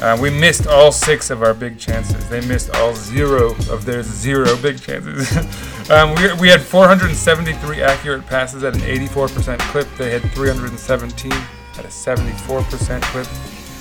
[0.01, 2.29] Uh, we missed all six of our big chances.
[2.29, 5.37] They missed all zero of their zero big chances.
[5.91, 9.89] um, we, we had 473 accurate passes at an 84% clip.
[9.99, 13.27] They had 317 at a 74% clip.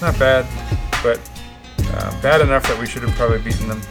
[0.02, 0.46] Not bad,
[1.04, 1.20] but
[1.94, 3.82] uh, bad enough that we should have probably beaten them.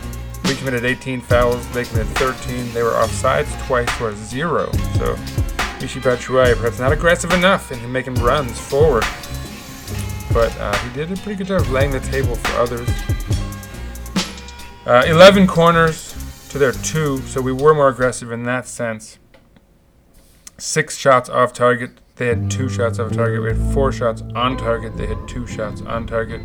[0.44, 1.68] We committed 18 fouls.
[1.72, 2.72] They committed 13.
[2.72, 4.70] They were offsides twice for zero.
[4.94, 5.16] So
[5.78, 9.04] Michy Batshuayi perhaps not aggressive enough in making runs forward
[10.36, 12.86] but uh, he did a pretty good job of laying the table for others.
[14.84, 16.14] Uh, 11 corners
[16.50, 19.18] to their two, so we were more aggressive in that sense.
[20.58, 23.42] Six shots off target, they had two shots off target.
[23.42, 26.40] We had four shots on target, they had two shots on target.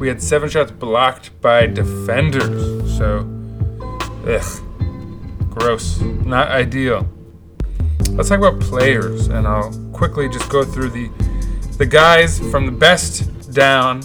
[0.00, 3.20] We had seven shots blocked by defenders, so,
[4.26, 7.08] ugh, gross, not ideal.
[8.10, 11.10] Let's talk about players, and I'll quickly just go through the
[11.78, 14.02] the guys from the best down,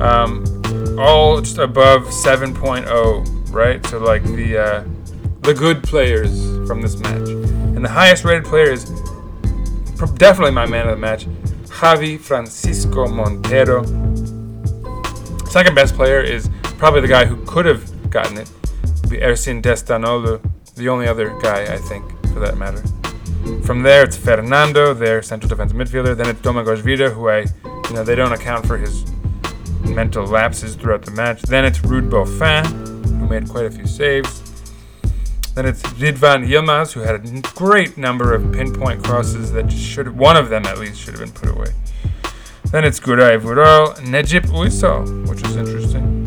[0.00, 0.44] um,
[0.98, 3.84] all just above 7.0, right?
[3.86, 4.84] So like the uh,
[5.42, 8.90] the good players from this match, and the highest rated player is
[10.06, 11.26] definitely my man of the match,
[11.66, 13.84] Javi Francisco Montero.
[15.46, 18.50] Second best player is probably the guy who could have gotten it,
[19.08, 20.40] be Ersin Destanoğlu,
[20.76, 22.82] the only other guy I think for that matter.
[23.64, 26.16] From there, it's Fernando, their central defensive midfielder.
[26.16, 27.40] Then it's Domagoj Vida, who I,
[27.88, 29.04] you know, they don't account for his
[29.82, 31.42] mental lapses throughout the match.
[31.42, 32.64] Then it's Ruud Boffin,
[33.18, 34.49] who made quite a few saves.
[35.54, 40.36] Then it's Ridvan Yilmaz, who had a great number of pinpoint crosses that should, one
[40.36, 41.72] of them at least, should have been put away.
[42.70, 46.26] Then it's Güray Vural, Necip Uysal, which is interesting.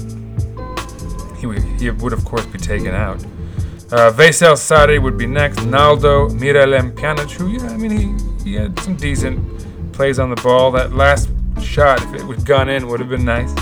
[1.39, 3.23] He would, he would, of course, be taken out.
[3.91, 5.59] Uh, Veysel Sarı would be next.
[5.65, 9.39] Naldo, Miralem Pjanic, who, yeah, I mean, he, he had some decent
[9.93, 10.71] plays on the ball.
[10.71, 11.29] That last
[11.61, 13.53] shot, if it would gone in, would have been nice.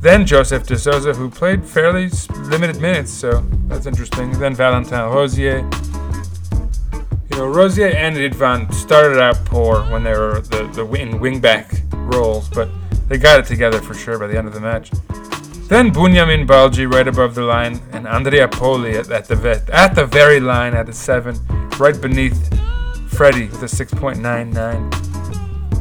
[0.00, 2.08] Then Josef de Souza, who played fairly
[2.44, 4.30] limited minutes, so that's interesting.
[4.38, 5.58] Then Valentin Rosier.
[7.30, 11.40] You know, Rosier and Ridvan started out poor when they were the, the wing, wing
[11.40, 12.68] back roles, but
[13.08, 14.90] they got it together for sure by the end of the match.
[15.68, 19.94] Then Bünyamin Balcı right above the line, and Andrea Poli at, at the vet, at
[19.94, 21.38] the very line at a seven,
[21.78, 22.50] right beneath
[23.10, 24.90] Fredy with a 6.99.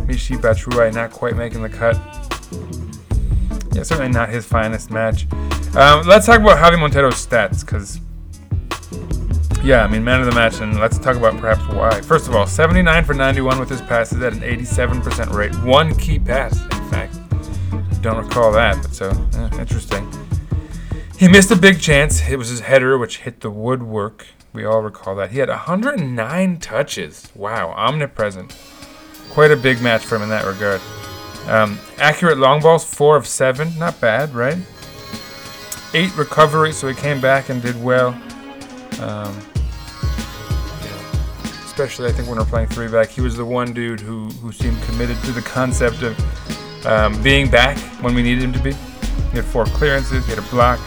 [0.08, 2.27] Michy Batshuayi not quite making the cut.
[3.74, 5.32] Yeah, certainly not his finest match.
[5.76, 8.00] Um, let's talk about Javi Montero's stats, because
[9.64, 12.00] yeah, I mean, man of the match, and let's talk about perhaps why.
[12.02, 15.54] First of all, 79 for 91 with his passes at an 87% rate.
[15.64, 17.16] One key pass, in fact.
[18.02, 20.10] Don't recall that, but so eh, interesting.
[21.18, 22.30] He missed a big chance.
[22.30, 24.28] It was his header, which hit the woodwork.
[24.54, 25.32] We all recall that.
[25.32, 27.30] He had 109 touches.
[27.36, 28.56] Wow, omnipresent.
[29.32, 30.80] Quite a big match for him in that regard.
[31.48, 33.78] Um, accurate long balls, four of seven.
[33.78, 34.58] Not bad, right?
[35.94, 38.10] Eight recoveries, so he came back and did well.
[39.02, 39.38] Um,
[41.66, 44.52] especially, I think, when we're playing three back, he was the one dude who, who
[44.52, 48.74] seemed committed to the concept of um, being back when we needed him to be.
[48.74, 50.80] He had four clearances, he had a block.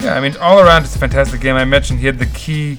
[0.00, 1.56] Yeah, I mean, all around it's a fantastic game.
[1.56, 2.78] I mentioned he had the key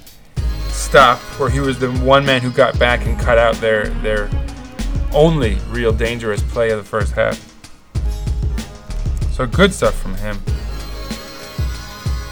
[0.70, 4.28] stop where he was the one man who got back and cut out their their
[5.14, 7.38] only real dangerous play of the first half.
[9.32, 10.38] So good stuff from him.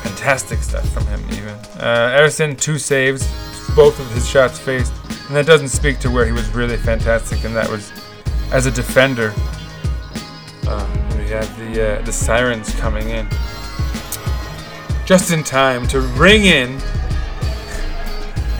[0.04, 1.56] Fantastic stuff from him, even.
[1.80, 3.28] Uh, two saves,
[3.76, 4.94] both of his shots faced.
[5.28, 7.92] And that doesn't speak to where he was really fantastic, and that was
[8.52, 9.34] as a defender.
[10.68, 13.28] Uh, we have the uh, the sirens coming in
[15.06, 16.78] just in time to ring in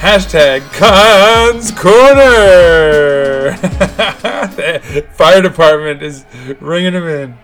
[0.02, 3.52] Hashtag Kaan's Corner.
[3.52, 6.26] the fire department is
[6.60, 7.38] ringing him in.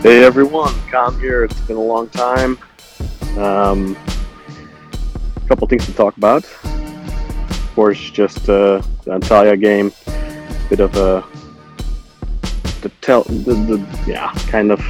[0.00, 1.44] Hey everyone, Kaan here.
[1.44, 2.58] It's been a long time.
[3.36, 3.94] Um,
[5.36, 6.44] a couple things to talk about.
[6.44, 9.92] Of course, just uh, the Antalya game.
[10.70, 11.22] Bit of a
[12.80, 14.80] the tell the, the yeah kind of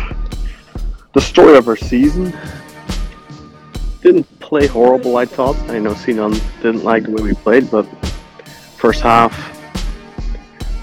[1.14, 2.32] the story of our season.
[4.04, 5.56] Didn't play horrible, I thought.
[5.70, 7.84] I know Sinan didn't like the way we played, but
[8.76, 9.32] first half,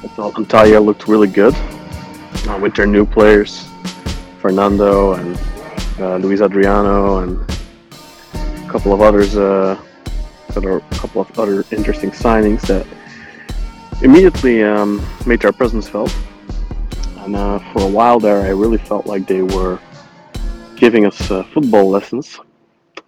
[0.03, 3.63] I thought Antalya looked really good uh, with their new players.
[4.39, 5.39] Fernando and
[5.99, 7.39] uh, Luis Adriano and
[8.33, 9.79] a couple of others uh,
[10.55, 12.87] are a couple of other interesting signings that
[14.01, 16.11] immediately um, made their presence felt.
[17.17, 19.77] And uh, for a while there, I really felt like they were
[20.75, 22.39] giving us uh, football lessons.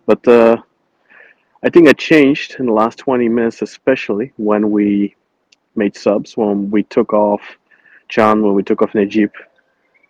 [0.05, 0.57] But uh,
[1.63, 5.15] I think it changed in the last 20 minutes, especially when we
[5.75, 7.41] made subs, when we took off
[8.09, 9.31] Can, when we took off Necip,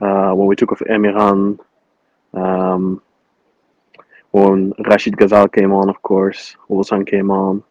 [0.02, 1.60] uh, when we took off Emirhan,
[2.34, 3.02] um,
[4.32, 7.64] when Rachid Ghezzal came on, of course, Olosan came on,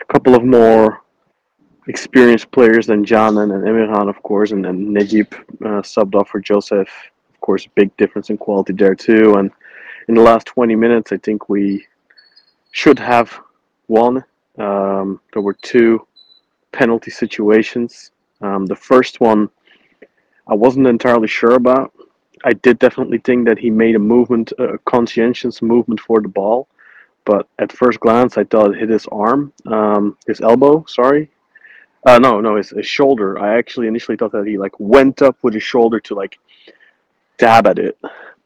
[0.00, 1.02] a couple of more
[1.88, 6.28] experienced players than Can and, and Emirhan, of course, and then Necip uh, subbed off
[6.28, 6.88] for Josef.
[7.34, 9.34] Of course, big difference in quality there too.
[9.34, 9.50] And
[10.10, 11.86] in the last 20 minutes, I think we
[12.72, 13.32] should have
[13.86, 14.24] won.
[14.58, 16.04] Um, there were two
[16.72, 18.10] penalty situations.
[18.40, 19.48] Um, the first one
[20.48, 21.92] I wasn't entirely sure about.
[22.44, 26.66] I did definitely think that he made a movement, a conscientious movement for the ball,
[27.24, 30.84] but at first glance, I thought it hit his arm, um, his elbow.
[30.88, 31.30] Sorry,
[32.04, 33.38] uh, no, no, his, his shoulder.
[33.38, 36.36] I actually initially thought that he like went up with his shoulder to like
[37.38, 37.96] dab at it,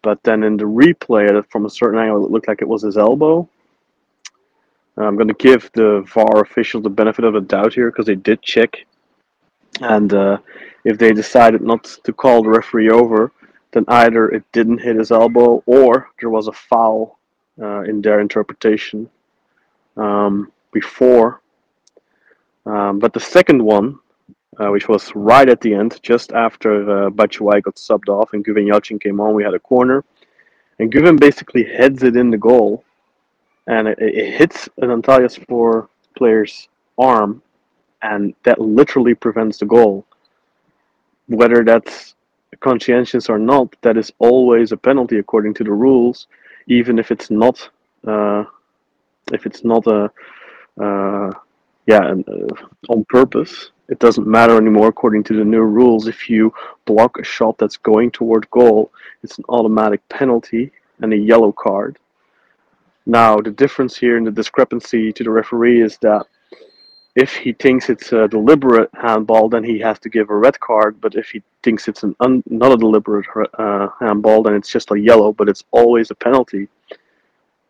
[0.04, 2.98] but then in the replay, from a certain angle, it looked like it was his
[2.98, 3.48] elbow.
[4.96, 8.14] I'm going to give the VAR official the benefit of the doubt here because they
[8.14, 8.86] did check,
[9.80, 10.38] and uh,
[10.84, 13.32] if they decided not to call the referee over,
[13.72, 17.18] then either it didn't hit his elbow or there was a foul
[17.60, 19.10] uh, in their interpretation
[19.96, 21.40] um, before.
[22.66, 23.98] Um, but the second one,
[24.58, 28.44] uh, which was right at the end, just after uh, Batshuayi got subbed off and
[28.44, 30.04] Güven Yalçın came on, we had a corner.
[30.78, 32.84] And Guven basically heads it in the goal.
[33.66, 37.42] And it, it hits an Antalyaspor player's arm.
[38.02, 40.04] And that literally prevents the goal
[41.26, 42.14] whether that's
[42.60, 46.26] conscientious or not, that is always a penalty according to the rules,
[46.66, 47.68] even if it's not,
[48.06, 48.44] uh,
[49.32, 50.10] if it's not a,
[50.80, 51.30] uh,
[51.86, 52.54] yeah, uh,
[52.88, 53.70] on purpose.
[53.88, 56.08] It doesn't matter anymore according to the new rules.
[56.08, 56.52] If you
[56.86, 58.90] block a shot that's going toward goal,
[59.22, 61.98] it's an automatic penalty and a yellow card.
[63.06, 66.26] Now, the difference here in the discrepancy to the referee is that
[67.14, 71.00] if he thinks it's a deliberate handball, then he has to give a red card.
[71.00, 73.26] But if he thinks it's an un, not a deliberate
[73.58, 75.32] uh, handball, then it's just a yellow.
[75.32, 76.68] But it's always a penalty.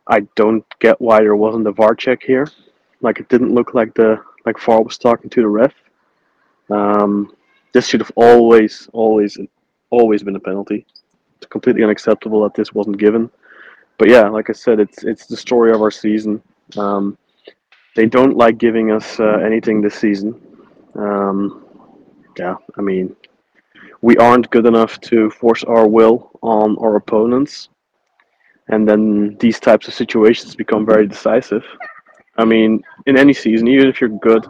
[0.07, 2.49] I don't get why there wasn't a VAR check here.
[3.01, 5.75] Like it didn't look like the like VAR was talking to the ref.
[6.71, 7.35] Um,
[7.73, 9.39] this should have always, always,
[9.91, 10.87] always been a penalty.
[11.37, 13.31] It's completely unacceptable that this wasn't given.
[13.99, 16.43] But yeah, like I said, it's it's the story of our season.
[16.77, 17.17] Um,
[17.95, 20.41] they don't like giving us uh, anything this season.
[20.95, 21.65] Um,
[22.39, 23.15] yeah, I mean,
[24.03, 27.69] we aren't good enough to force our will on our opponents,
[28.69, 31.65] and then these types of situations become very decisive.
[32.37, 34.45] I mean, in any season, even if you're good,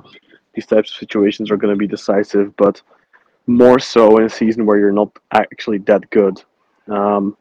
[0.55, 2.81] these types of situations are going to be decisive, but
[3.47, 6.43] more so in a season where you're not actually that good.
[6.89, 7.37] Um,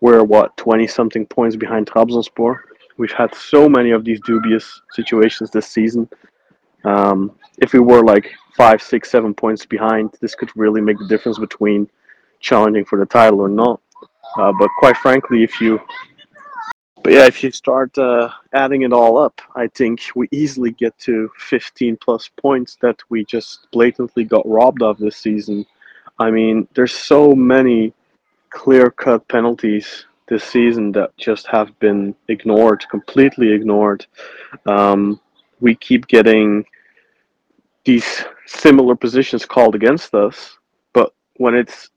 [0.00, 2.60] we're what 20 something points behind Trabzonspor
[3.00, 6.06] We've had so many of these dubious situations this season.
[6.84, 11.08] Um, if we were like five, six, seven points behind, this could really make the
[11.08, 11.88] difference between
[12.40, 13.80] challenging for the title or not.
[14.38, 15.80] Uh, but quite frankly, if you,
[17.02, 20.98] but yeah, if you start uh, adding it all up, I think we easily get
[21.00, 25.64] to 15 plus points that we just blatantly got robbed of this season.
[26.18, 27.94] I mean, there's so many
[28.50, 34.06] clear-cut penalties this season that just have been ignored, completely ignored.
[34.66, 35.20] Um,
[35.60, 36.64] we keep getting
[37.84, 40.58] these similar positions called against us,
[40.92, 41.90] but when it's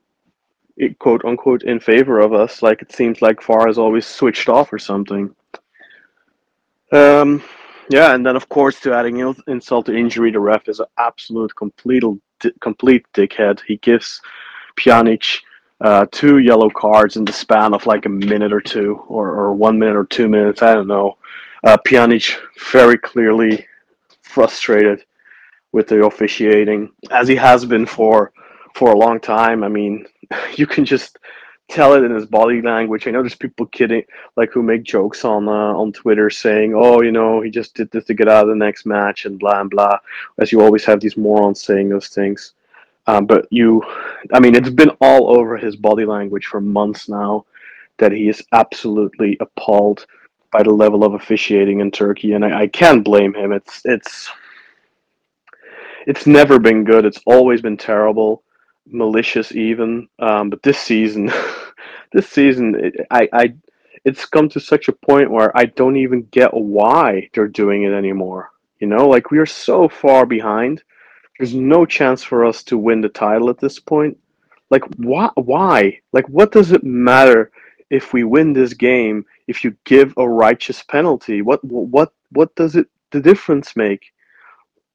[1.00, 4.74] quote unquote in favor of us, like it seems like VAR is always switched off
[4.74, 5.34] or something.
[6.92, 7.44] Um,
[7.90, 11.56] yeah, and then of course to adding insult to injury, the ref is an absolute
[11.56, 12.04] complete
[12.62, 13.62] complete dickhead.
[13.68, 14.22] He gives
[14.78, 15.40] Pjanic
[15.82, 19.54] uh, two yellow cards in the span of like a minute or two, or, or
[19.54, 20.62] one minute or two minutes.
[20.62, 21.18] I don't know.
[21.64, 22.36] Uh, Pjanic
[22.72, 23.66] very clearly
[24.22, 25.04] frustrated
[25.72, 28.32] with the officiating, as he has been for
[28.76, 29.64] for a long time.
[29.64, 30.06] I mean,
[30.56, 31.18] you can just
[31.70, 33.08] tell it in his body language.
[33.08, 34.04] I know there's people kidding,
[34.36, 37.92] like who make jokes on uh, on Twitter saying, "Oh, you know, he just did
[37.92, 40.00] this to get out of the next match," and blah and blah.
[40.40, 42.54] As you always have these morons saying those things.
[43.06, 43.84] Um, but you,
[44.34, 47.46] I mean, it's been all over his body language for months now
[47.98, 50.06] that he is absolutely appalled
[50.52, 53.52] by the level of officiating in Turkey, and I, I can't blame him.
[53.52, 54.30] It's it's
[56.06, 57.06] it's never been good.
[57.06, 58.44] It's always been terrible,
[58.88, 60.08] malicious even.
[60.20, 61.32] Um, but this season,
[62.14, 63.56] this season, it, I, I,
[64.06, 67.94] it's come to such a point where I don't even get why they're doing it
[67.94, 68.52] anymore.
[68.80, 70.84] You know, like we are so far behind.
[71.40, 74.18] There's no chance for us to win the title at this point.
[74.72, 75.30] Like, why?
[75.36, 76.00] Why?
[76.14, 77.52] Like, what does it matter
[77.90, 79.26] if we win this game?
[79.48, 82.88] If you give a righteous penalty, what, what, what does it?
[83.12, 84.02] The difference make?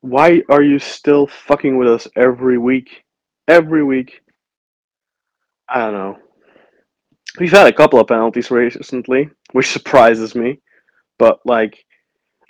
[0.01, 3.05] why are you still fucking with us every week?
[3.49, 4.21] Every week.
[5.69, 6.19] I don't know.
[7.39, 10.61] We've had a couple of penalties recently, which surprises me.
[11.19, 11.85] But like,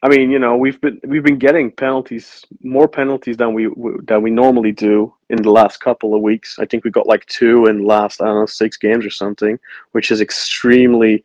[0.03, 3.69] I mean, you know, we've been we've been getting penalties, more penalties than we
[4.07, 6.59] than we normally do in the last couple of weeks.
[6.59, 9.59] I think we got like two in last I don't know six games or something,
[9.93, 11.25] which is extremely,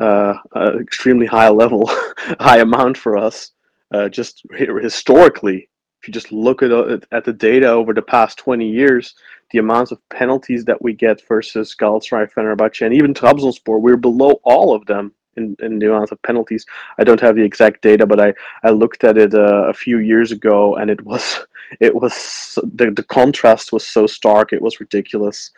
[0.00, 1.86] uh, uh extremely high level,
[2.40, 3.52] high amount for us
[3.92, 4.42] uh, just
[4.80, 5.68] historically,
[6.02, 9.14] if you just look at, uh, at the data over the past 20 years,
[9.52, 14.40] the amounts of penalties that we get versus Galatasaray, Fenerbahce, and even Trabzonspor, we're below
[14.42, 16.66] all of them in, in the amount of penalties.
[16.98, 18.34] I don't have the exact data, but I,
[18.64, 21.46] I looked at it uh, a few years ago, and it was
[21.80, 25.52] it was the, the contrast was so stark, it was ridiculous.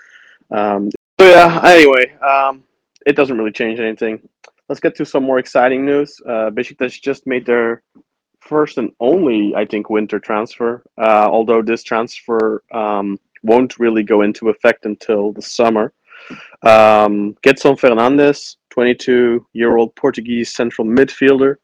[0.50, 1.58] Um, so yeah.
[1.64, 2.64] Anyway, um,
[3.06, 4.28] it doesn't really change anything.
[4.68, 6.20] Let's get to some more exciting news.
[6.26, 7.82] Uh, Besiktas just made their
[8.46, 10.82] first and only, I think, winter transfer.
[10.98, 15.92] Uh, although this transfer um, won't really go into effect until the summer.
[16.62, 21.56] Um, Gedson Fernandes, 22-year-old Portuguese central midfielder.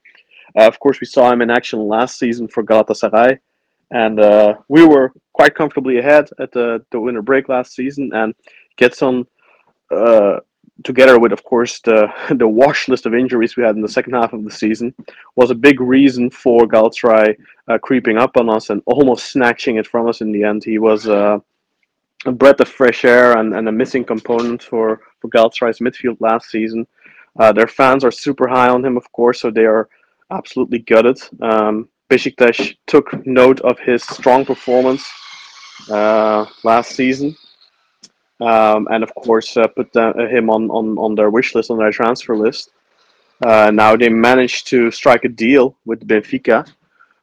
[0.57, 3.39] Uh, of course, we saw him in action last season for Galatasaray,
[3.93, 8.11] and uh, we were quite comfortably ahead at the, the winter break last season.
[8.12, 8.35] And
[8.78, 9.26] Gedson
[9.91, 10.41] uh,
[10.85, 14.14] together with, of course, the the wash list of injuries we had in the second
[14.14, 14.95] half of the season,
[15.37, 17.37] was a big reason for Galatasaray
[17.68, 20.64] uh, creeping up on us and almost snatching it from us in the end.
[20.64, 21.39] He was uh,
[22.26, 26.51] a breath of fresh air and, and a missing component for, for Galatasaray's midfield last
[26.51, 26.87] season.
[27.39, 29.89] Uh, their fans are super high on him, of course, so they are
[30.31, 31.18] absolutely gutted.
[31.41, 35.09] Um, Besiktas took note of his strong performance
[35.89, 37.37] uh, last season
[38.41, 41.78] um, and of course uh, put uh, him on, on, on their wish list, on
[41.78, 42.70] their transfer list.
[43.45, 46.66] Uh, now they managed to strike a deal with Benfica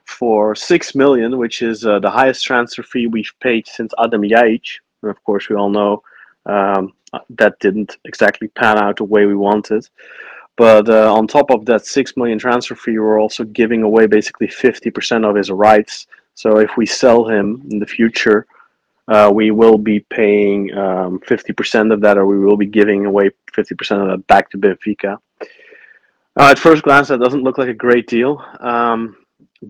[0.05, 4.79] for six million, which is uh, the highest transfer fee we've paid since Adam Ljajic.
[5.03, 6.01] And of course, we all know
[6.45, 6.93] um,
[7.29, 9.87] that didn't exactly pan out the way we wanted.
[10.55, 14.47] But uh, on top of that six million transfer fee, we're also giving away basically
[14.47, 16.07] 50% of his rights.
[16.33, 18.47] So if we sell him in the future,
[19.07, 23.29] uh, we will be paying um, 50% of that, or we will be giving away
[23.53, 25.17] 50% of that back to Benfica.
[26.39, 28.43] Uh, at first glance, that doesn't look like a great deal.
[28.59, 29.15] Um,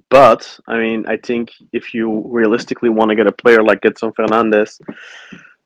[0.10, 4.14] but, I mean, I think if you realistically want to get a player like Gedson
[4.14, 4.82] Fernandes,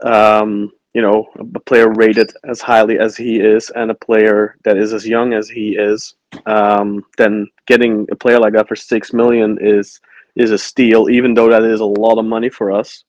[0.04, 4.78] um, you know, a player rated as highly as he is, and a player that
[4.78, 6.16] is as young as he is,
[6.46, 10.00] um, then getting a player like that for six million is
[10.36, 11.10] is a steal.
[11.10, 13.06] Even though that is a lot of money for us,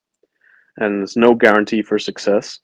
[0.77, 2.59] and there's no guarantee for success.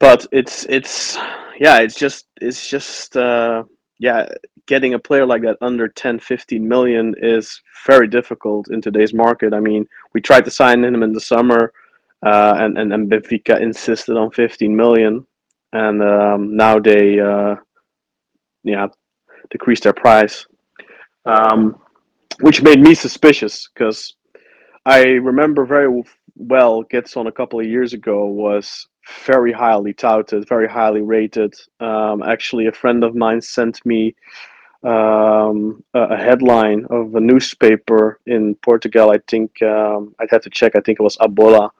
[0.00, 1.16] But it's it's
[1.60, 3.64] yeah, it's just it's just uh,
[3.98, 4.28] yeah,
[4.66, 9.54] getting a player like that under 10, 15 million is very difficult in today's market.
[9.54, 11.72] I mean, we tried to sign him in the summer,
[12.24, 15.26] uh, and, and and Benfica insisted on 15 million,
[15.72, 17.56] and um, now they uh,
[18.64, 18.88] yeah
[19.50, 20.46] decreased their price,
[21.26, 21.78] um,
[22.40, 24.14] which made me suspicious because
[24.84, 26.02] I remember very
[26.36, 28.86] well Gedson a couple of years ago was
[29.26, 31.54] very highly touted, very highly rated.
[31.80, 34.14] Um, actually, a friend of mine sent me
[34.82, 39.10] um, a, headline of a newspaper in Portugal.
[39.10, 40.74] I think um, I'd have to check.
[40.74, 41.70] I think it was A Bola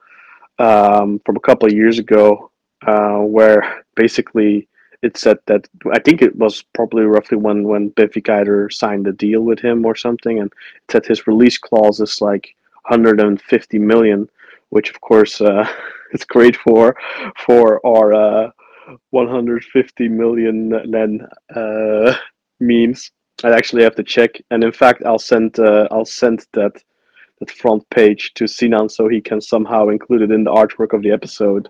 [0.59, 2.51] um, from a couple of years ago,
[2.85, 4.67] uh, where basically
[5.01, 9.41] it said that I think it was probably roughly when when Benfica signed a deal
[9.41, 14.29] with him or something, and it said his release clause is like 150 million
[14.73, 15.65] which of course uh,
[16.13, 16.95] is great for
[17.45, 18.49] for our uh,
[19.11, 22.13] 150 million then uh,
[22.59, 23.11] memes.
[23.43, 26.73] I actually have to check, and in fact, I'll send uh, I'll send that
[27.39, 31.01] that front page to Sinan so he can somehow include it in the artwork of
[31.01, 31.69] the episode.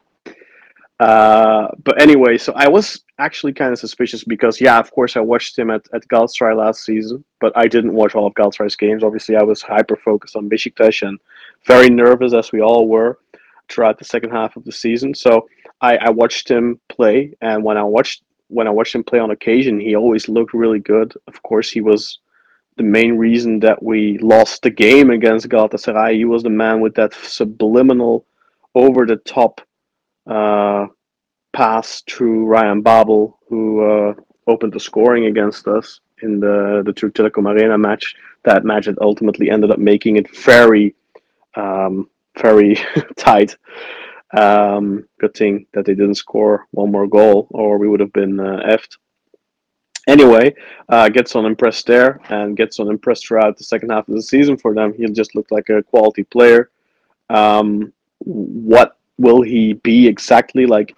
[1.03, 5.19] Uh, but anyway, so I was actually kind of suspicious because, yeah, of course, I
[5.19, 9.03] watched him at, at Galatasaray last season, but I didn't watch all of Galatasaray's games.
[9.03, 11.19] Obviously, I was hyper focused on Besiktas and
[11.67, 13.19] very nervous, as we all were,
[13.67, 15.13] throughout the second half of the season.
[15.13, 15.49] So
[15.81, 19.31] I, I watched him play, and when I watched when I watched him play on
[19.31, 21.13] occasion, he always looked really good.
[21.27, 22.19] Of course, he was
[22.77, 26.15] the main reason that we lost the game against Galatasaray.
[26.15, 28.25] He was the man with that subliminal,
[28.75, 29.61] over the top
[30.27, 30.87] uh,
[31.53, 34.13] pass through Ryan Babel, who uh,
[34.47, 38.15] opened the scoring against us in the the Türk Telekom Arena match.
[38.43, 40.95] That match that ultimately ended up making it very,
[41.55, 42.09] um,
[42.41, 42.77] very
[43.15, 43.55] tight.
[44.35, 48.39] Um, good thing that they didn't score one more goal, or we would have been
[48.39, 48.97] uh, effed.
[50.07, 50.53] Anyway,
[50.89, 54.73] uh, Gedson impressed there, and Gedson impressed throughout the second half of the season for
[54.73, 54.93] them.
[54.93, 56.71] He just looked like a quality player.
[57.29, 60.65] Um, what will he be exactly?
[60.65, 60.95] Like,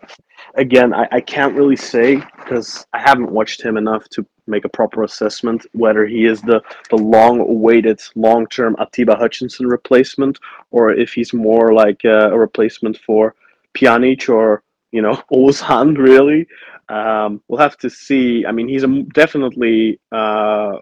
[0.56, 4.70] again, I, I can't really say because I haven't watched him enough to make a
[4.70, 6.62] proper assessment whether he is the,
[6.92, 10.40] the long awaited long term Atiba Hutchinson replacement
[10.72, 13.36] or if he's more like uh, a replacement for
[13.74, 16.48] Pjanic or, you know, Ozan, really.
[16.90, 18.46] Um, we'll have to see.
[18.46, 20.78] I mean, he's a, definitely uh,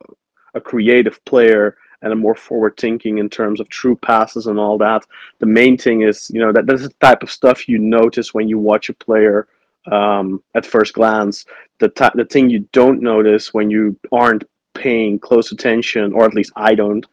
[0.54, 4.78] a creative player and a more forward thinking in terms of true passes and all
[4.78, 5.06] that.
[5.40, 8.48] The main thing is, you know, that that's the type of stuff you notice when
[8.48, 9.48] you watch a player
[9.92, 11.46] um, at first glance.
[11.80, 14.44] The the thing you don't notice when you aren't
[14.74, 17.06] paying close attention, or at least I don't,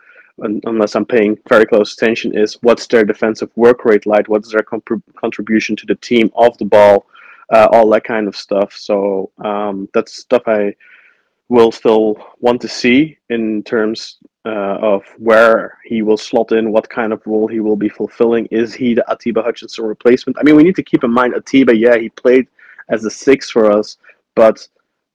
[0.42, 4.28] un- unless I'm paying very close attention, is what's their defensive work rate like?
[4.28, 7.06] What's their comp- contribution to the team off the ball?
[7.52, 8.72] Uh, all that kind of stuff.
[8.72, 10.74] So um, that's stuff I
[11.50, 16.88] will still want to see in terms uh, of where he will slot in, what
[16.88, 18.46] kind of role he will be fulfilling.
[18.46, 20.38] Is he the Atiba Hutchinson replacement?
[20.38, 22.46] I mean, we need to keep in mind Atiba, yeah, he played
[22.88, 23.98] as a six for us,
[24.36, 24.66] but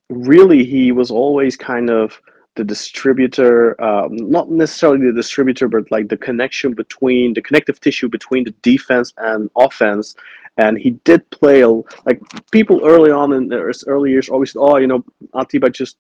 [0.10, 2.22] really he was always kind of
[2.56, 8.10] the distributor, um, not necessarily the distributor, but like the connection between the connective tissue
[8.10, 10.16] between the defense and offense.
[10.58, 11.66] And he did play
[12.06, 12.22] like
[12.52, 15.98] people early on in their early years always said, oh, you know, Atiba just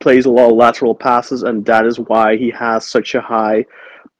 [0.00, 3.64] plays a lot of lateral passes, and that is why he has such a high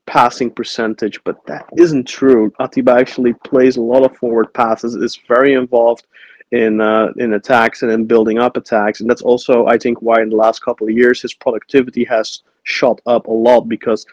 [0.06, 1.22] passing percentage.
[1.24, 2.52] But that isn't true.
[2.60, 6.06] Atiba actually plays a lot of forward passes, is very involved
[6.52, 10.20] in uh, in attacks and in building up attacks, and that's also I think why
[10.22, 14.06] in the last couple of years his productivity has shot up a lot because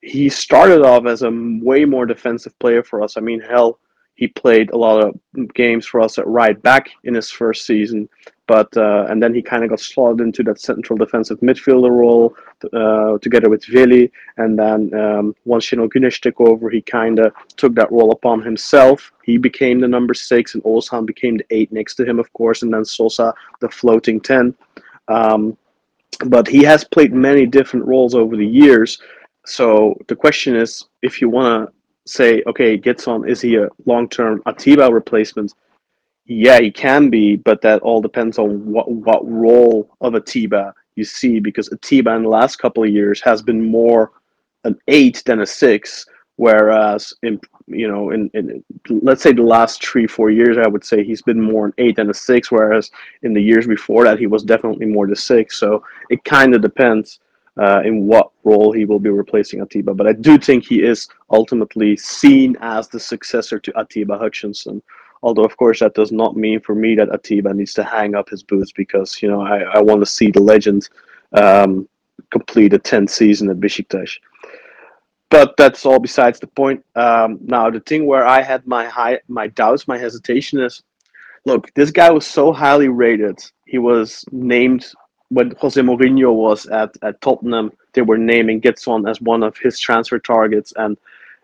[0.00, 1.30] he started off as a
[1.62, 3.16] way more defensive player for us.
[3.16, 3.78] I mean, hell,
[4.14, 8.08] he played a lot of games for us at right back in his first season,
[8.46, 12.34] but uh, and then he kind of got slotted into that central defensive midfielder role
[12.72, 14.10] uh, together with Veli.
[14.36, 18.42] And then um, once Şenol Güneş took over, he kind of took that role upon
[18.42, 19.12] himself.
[19.24, 22.62] He became the number six, and Ozan became the eight next to him, of course,
[22.62, 24.54] and then Sosa the floating ten.
[25.08, 25.56] Um,
[26.26, 28.98] but he has played many different roles over the years.
[29.44, 31.72] So the question is, if you want to
[32.06, 35.54] say, okay, Gedson, is he a long-term Atiba replacement?
[36.26, 41.04] Yeah, he can be, but that all depends on what what role of Atiba you
[41.04, 44.12] see, because Atiba in the last couple of years has been more
[44.64, 46.04] an eight than a six,
[46.36, 50.84] whereas in you know in, in let's say the last three four years, I would
[50.84, 52.90] say he's been more an eight than a six, whereas
[53.22, 55.56] in the years before that he was definitely more the six.
[55.58, 57.20] So it kind of depends
[57.56, 59.94] uh, in what role he will be replacing Atiba.
[59.94, 64.82] But I do think he is ultimately seen as the successor to Atiba Hutchinson.
[65.22, 68.28] Although, of course, that does not mean for me that Atiba needs to hang up
[68.28, 70.88] his boots because, you know, I, I want to see the legend
[71.32, 71.88] um,
[72.30, 74.18] complete a 10th season at Besiktas.
[75.30, 76.84] But that's all besides the point.
[76.94, 80.82] Um, now, the thing where I had my high, my doubts, my hesitation is,
[81.44, 83.38] look, this guy was so highly rated.
[83.66, 84.86] He was named
[85.28, 89.78] when Jose Mourinho was at, at Tottenham, they were naming Gedson as one of his
[89.78, 90.96] transfer targets, and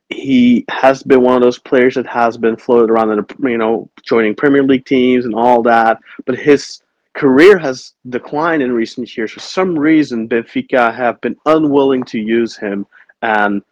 [0.08, 3.58] he has been one of those players that has been floated around in, the, you
[3.58, 5.98] know, joining Premier League teams and all that.
[6.26, 6.82] But his
[7.14, 9.32] career has declined in recent years.
[9.32, 12.86] For some reason, Benfica have been unwilling to use him,
[13.22, 13.62] and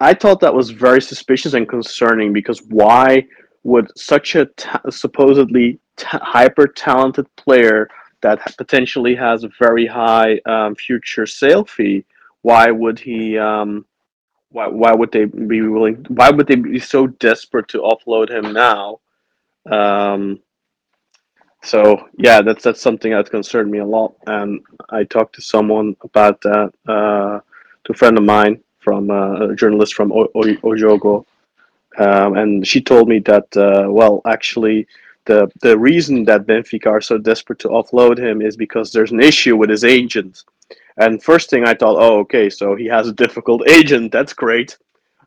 [0.00, 3.26] I thought that was very suspicious and concerning because why
[3.64, 4.48] would such a
[4.90, 7.88] supposedly hyper talented player
[8.20, 12.04] that potentially has a very high um, future sale fee,
[12.42, 13.38] why would he?
[13.38, 13.84] Um,
[14.50, 16.04] why why would they be willing?
[16.08, 19.00] Why would they be so desperate to offload him now?
[19.70, 20.40] Um,
[21.62, 25.96] so yeah, that's that's something that concerned me a lot, and I talked to someone
[26.02, 27.40] about that, uh,
[27.84, 31.26] to a friend of mine from uh, a journalist from o- o- Ojogo,
[31.98, 34.86] um, and she told me that uh, well, actually,
[35.26, 39.20] the the reason that Benfica are so desperate to offload him is because there's an
[39.22, 40.44] issue with his agent.
[40.98, 44.12] And first thing I thought, oh, okay, so he has a difficult agent.
[44.12, 44.76] That's great,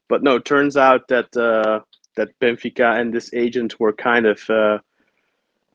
[0.10, 1.82] but no, turns out that uh,
[2.16, 4.80] that Benfica and this agent were kind of uh,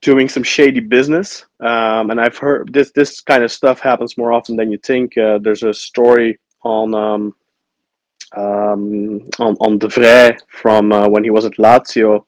[0.02, 1.46] doing some shady business.
[1.60, 5.16] Um, and I've heard this this kind of stuff happens more often than you think.
[5.16, 7.34] Uh, there's a story on um,
[8.36, 12.24] um, on on De Vrij from uh, when he was at Lazio.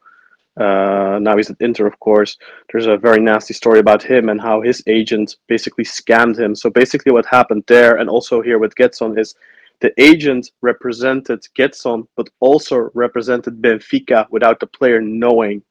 [0.58, 2.36] Uh, now he's at Inter, of course.
[2.70, 6.54] There's a very nasty story about him and how his agent basically scammed him.
[6.54, 9.34] So basically, what happened there, and also here with Gedson, is
[9.80, 15.62] the agent represented Gedson, but also represented Benfica without the player knowing.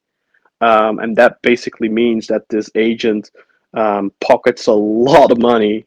[0.60, 3.30] Um, and that basically means that this agent
[3.74, 5.84] um, pockets a lot of money,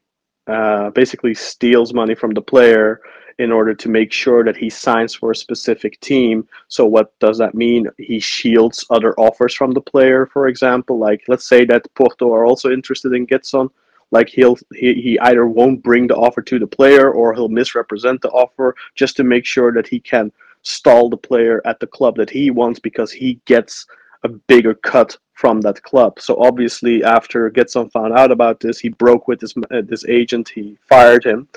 [0.47, 3.02] uh, basically steals money from the player
[3.41, 6.47] in order to make sure that he signs for a specific team.
[6.67, 7.87] So, what does that mean?
[7.97, 10.99] He shields other offers from the player, for example.
[10.99, 13.69] Like, let's say that Porto are also interested in Gedson.
[14.11, 18.21] Like he'll he, he either won't bring the offer to the player or he'll misrepresent
[18.21, 20.31] the offer just to make sure that he can
[20.63, 23.87] stall the player at the club that he wants because he gets
[24.23, 26.19] a bigger cut from that club.
[26.19, 30.47] So obviously, after Gedson found out about this, he broke with this uh, this agent.
[30.49, 31.47] He fired him.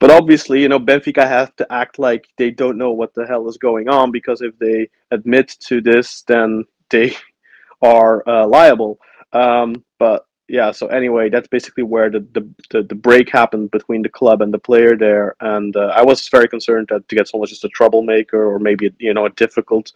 [0.00, 3.48] But obviously, you know, Benfica have to act like they don't know what the hell
[3.48, 7.16] is going on because if they admit to this, then they
[7.94, 8.98] are uh, liable.
[9.32, 14.02] Um, but yeah, so anyway, that's basically where the, the, the, the, break happened between
[14.02, 15.34] the club and the player there.
[15.40, 18.92] And uh, I was very concerned that to get someone just a troublemaker or maybe
[18.98, 19.92] you know a difficult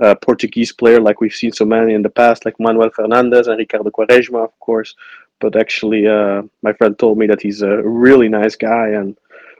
[0.00, 3.58] uh, Portuguese player like we've seen so many in the past, like Manuel Fernandes and
[3.58, 4.94] Ricardo Quaresma, of course.
[5.40, 9.16] But actually, uh, my friend told me that he's a really nice guy and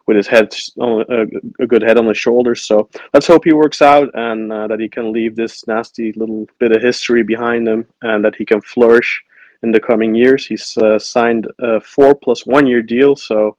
[0.09, 2.65] with his head on a, a, good head on his shoulders.
[2.65, 6.49] So let's hope he works out and uh, that he can leave this nasty little
[6.59, 9.23] bit of history behind him and that he can flourish
[9.63, 10.47] in the coming years.
[10.47, 13.59] He's uh, signed a four plus one year deal, so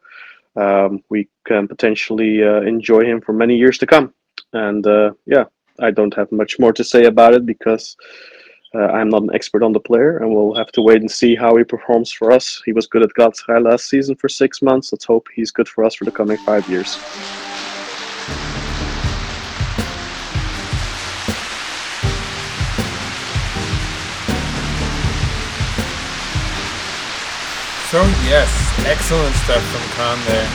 [0.55, 4.13] um, we can potentially uh, enjoy him for many years to come.
[4.53, 5.45] And uh, yeah,
[5.81, 7.97] I don't have much more to say about it because
[8.75, 11.35] uh, I'm not an expert on the player, and we'll have to wait and see
[11.35, 12.61] how he performs for us.
[12.65, 14.91] He was good at Galatasaray last season for six months.
[14.91, 16.97] Let's hope he's good for us for the coming five years.
[27.89, 28.53] So yes,
[28.85, 30.45] excellent stuff from Kaan there.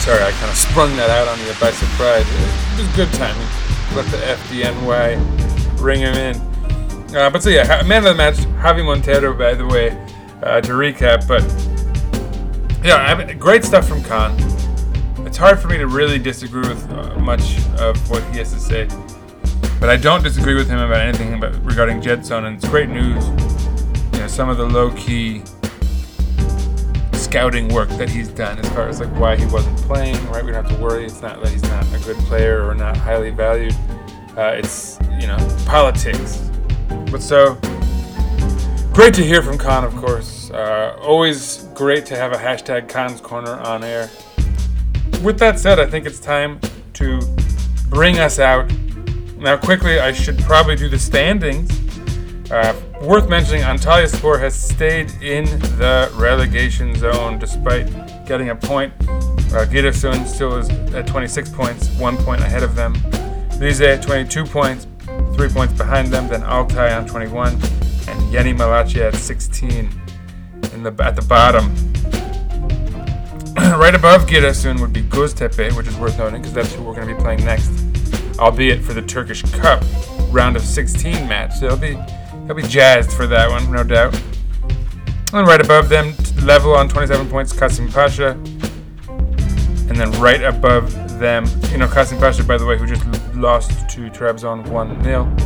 [0.00, 2.24] Sorry, I kind of sprung that out on you by surprise.
[2.24, 3.63] It was good timing.
[3.94, 6.36] Let the FDNY ring him in.
[7.14, 9.90] Uh, but so yeah, man of the match, Javi Montero, by the way,
[10.42, 11.28] uh, to recap.
[11.28, 11.44] But
[12.84, 14.34] yeah, I mean, great stuff from Kaan.
[15.24, 18.58] It's hard for me to really disagree with uh, much of what he has to
[18.58, 18.88] say,
[19.78, 23.24] but I don't disagree with him about anything about regarding Gedson, and it's great news.
[24.12, 25.42] You know, some of the low-key
[27.34, 30.14] scouting work that he's done as far as like why he wasn't playing.
[30.28, 31.04] Right, we don't have to worry.
[31.04, 33.74] It's not that he's not a good player or not highly valued.
[34.36, 36.48] Uh, it's you know politics.
[37.10, 37.58] But so
[38.92, 40.48] great to hear from Kaan, of course.
[40.52, 44.08] Uh, always great to have a hashtag Kaan's Corner on air.
[45.24, 46.60] With that said, I think it's time
[46.92, 47.20] to
[47.88, 48.72] bring us out.
[49.38, 51.68] Now, quickly, I should probably do the standings.
[52.48, 55.44] Uh, worth mentioning, Antalyaspor has stayed in
[55.78, 57.86] the relegation zone despite
[58.26, 58.92] getting a point.
[59.00, 62.94] Uh, Giresun still is at 26 points, one point ahead of them.
[63.60, 64.86] Rize at 22 points,
[65.34, 66.28] three points behind them.
[66.28, 67.52] Then Altay on 21,
[68.08, 69.90] and Yeni Malatya at 16
[70.72, 71.74] in the at the bottom.
[73.78, 77.08] right above Giresun would be Göztepe, which is worth noting because that's who we're going
[77.08, 77.70] to be playing next,
[78.38, 79.84] albeit for the Turkish Cup
[80.30, 81.54] round of 16 match.
[81.54, 81.96] So they'll be
[82.46, 84.14] He'll be jazzed for that one, no doubt.
[85.32, 88.32] And right above them, level on 27 points, Kasim Pasha.
[89.08, 93.88] And then right above them, you know, Kasim Pasha, by the way, who just lost
[93.90, 95.36] to Trabzon 1 0.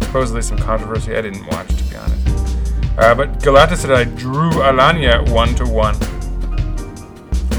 [0.00, 2.28] Supposedly some controversy I didn't watch, to be honest.
[2.98, 5.94] Uh, but Galatasaray drew Alanya 1 to 1.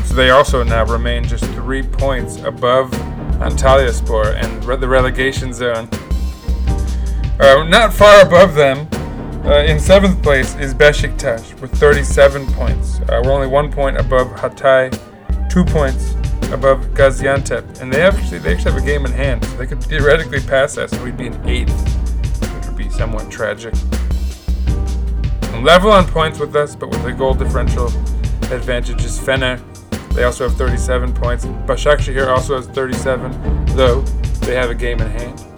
[0.06, 2.92] So they also now remain just three points above
[3.40, 5.88] Antalyaspor and the relegation zone.
[7.44, 8.88] Uh, not far above them,
[9.44, 13.02] uh, in seventh place, is Besiktas with 37 points.
[13.02, 14.90] Uh, we're only one point above Hatay,
[15.50, 16.12] two points
[16.54, 19.44] above Gaziantep, and they actually they actually have a game in hand.
[19.60, 21.78] They could theoretically pass us, and we'd be in eighth,
[22.56, 23.74] which would be somewhat tragic.
[25.62, 27.88] Level on points with us, but with a goal differential
[28.54, 29.60] advantage is Fener.
[30.14, 31.46] They also have 37 points.
[31.68, 34.00] Başakşehir also has 37, though
[34.46, 35.53] they have a game in hand.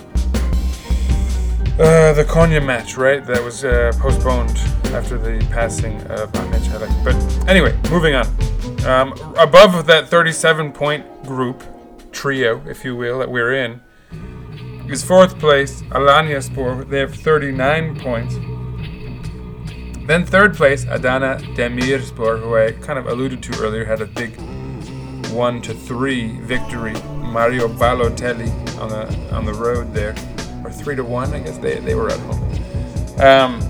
[1.78, 3.26] Uh, the Konya match, right?
[3.26, 4.58] That was uh, postponed
[4.96, 7.04] after the passing of Çalhanoğlu.
[7.04, 8.26] But anyway, moving on.
[8.86, 11.64] Um, above that 37 point group,
[12.14, 13.82] trio, if you will, that we're in,
[14.90, 16.86] is fourth place, Alanya Spor.
[16.86, 18.36] They have 39 points.
[20.08, 24.40] Then third place, Adana Demirspor, who I kind of alluded to earlier, had a big
[25.32, 26.94] one to three victory.
[27.20, 28.50] Mario Balotelli
[28.80, 30.16] on the on the road there,
[30.66, 32.42] or three to one, I guess they, they were at home.
[33.20, 33.62] Um,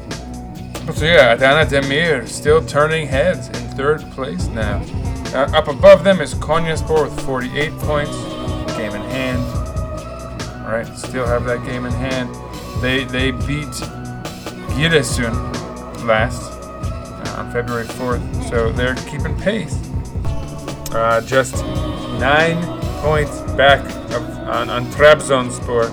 [0.93, 4.81] so yeah, Adana Demir still turning heads in third place now.
[5.33, 8.15] Uh, up above them is Konyaspor with 48 points,
[8.77, 9.41] game in hand.
[10.65, 12.33] All right, still have that game in hand.
[12.81, 13.67] They they beat
[14.75, 15.33] Giresun
[16.05, 19.75] last uh, on February 4th, so they're keeping pace.
[20.91, 21.63] Uh, just
[22.19, 22.63] nine
[23.01, 25.89] points back of, on, on Trabzonspor.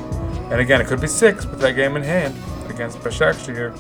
[0.53, 2.34] And again, it could be six with that game in hand
[2.68, 3.72] against Başakşehir.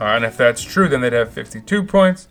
[0.00, 2.26] Uh, and if that's true, then they'd have 52 points.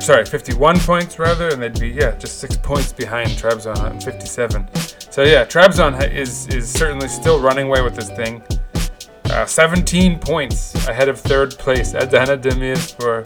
[0.00, 4.68] Sorry, 51 points rather, and they'd be yeah just six points behind Trabzon at 57.
[5.10, 8.42] So yeah, Trabzon is is certainly still running away with this thing.
[9.24, 11.94] Uh, 17 points ahead of third place.
[11.94, 13.22] Adana Demir for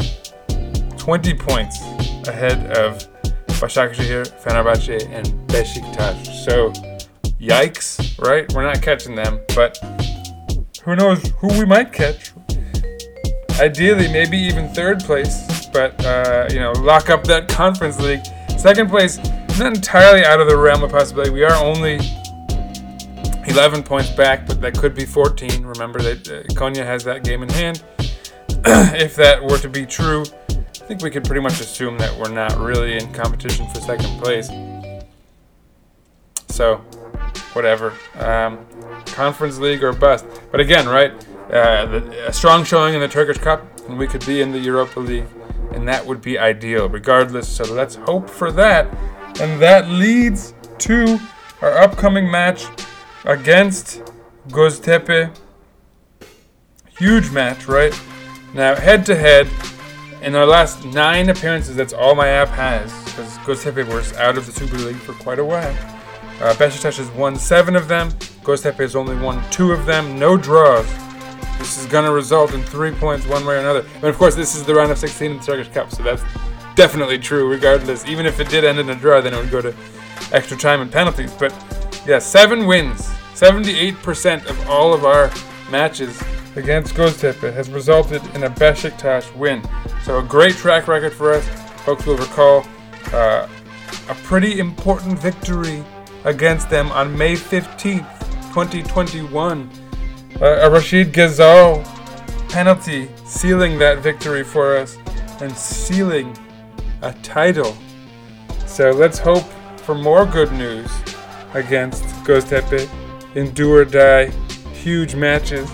[0.98, 1.80] 20 points
[2.28, 3.08] ahead of
[3.60, 6.16] Başakşehir, Fenerbahçe, and Beşiktaş.
[6.44, 6.72] So,
[7.40, 8.50] yikes, right?
[8.52, 9.78] We're not catching them, but
[10.84, 12.32] who knows who we might catch.
[13.58, 18.22] Ideally, maybe even third place, but uh, you know, lock up that Conference League.
[18.58, 19.18] Second place,
[19.58, 21.30] not entirely out of the realm of possibility.
[21.30, 21.98] We are only
[23.46, 25.64] 11 points back, but that could be 14.
[25.64, 27.82] Remember that uh, Konya has that game in hand.
[28.64, 32.32] if that were to be true, I think we could pretty much assume that we're
[32.32, 34.48] not really in competition for second place.
[36.48, 36.84] So,
[37.52, 37.92] whatever.
[38.18, 38.64] Um,
[39.06, 40.26] Conference League or bust.
[40.50, 41.12] But again, right?
[41.52, 44.58] Uh, the, a strong showing in the Turkish Cup, and we could be in the
[44.58, 45.26] Europa League,
[45.72, 47.48] and that would be ideal, regardless.
[47.48, 48.86] So let's hope for that.
[49.40, 51.18] And that leads to
[51.60, 52.66] our upcoming match
[53.24, 54.02] against
[54.48, 55.36] Göztepe.
[56.98, 57.98] Huge match, right?
[58.54, 59.48] Now, head to head,
[60.22, 64.46] in our last nine appearances, that's all my app has, because Göztepe was out of
[64.46, 65.74] the Super League for quite a while.
[66.40, 68.08] Uh, Beşiktaş has won seven of them.
[68.44, 70.18] Göztepe has only won two of them.
[70.18, 70.86] No draws.
[71.58, 73.84] This is going to result in three points one way or another.
[73.96, 76.22] And of course, this is the round of 16 in the Turkish Cup, so that's
[76.74, 78.06] definitely true regardless.
[78.06, 79.74] Even if it did end in a draw, then it would go to
[80.32, 81.32] extra time and penalties.
[81.34, 81.52] But
[82.06, 83.02] yeah, seven wins.
[83.34, 85.30] 78% of all of our
[85.70, 86.18] matches
[86.56, 89.62] against Göztepe has resulted in a Beşiktaş win.
[90.04, 91.46] So a great track record for us.
[91.84, 92.64] Folks will recall
[93.12, 93.46] uh,
[94.08, 95.84] a pretty important victory
[96.24, 98.20] against them on May 15th,
[98.52, 99.70] 2021.
[100.40, 101.84] Uh, a Rashid Ghazal
[102.48, 104.98] penalty sealing that victory for us
[105.40, 106.36] and sealing
[107.02, 107.76] a title.
[108.66, 109.44] So let's hope
[109.78, 110.90] for more good news
[111.54, 112.88] against Göztepe
[113.34, 114.26] in do or die
[114.72, 115.70] huge matches.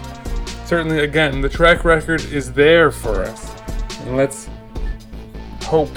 [0.64, 3.54] Certainly, again, the track record is there for us.
[4.00, 4.48] And let's
[5.62, 5.90] hope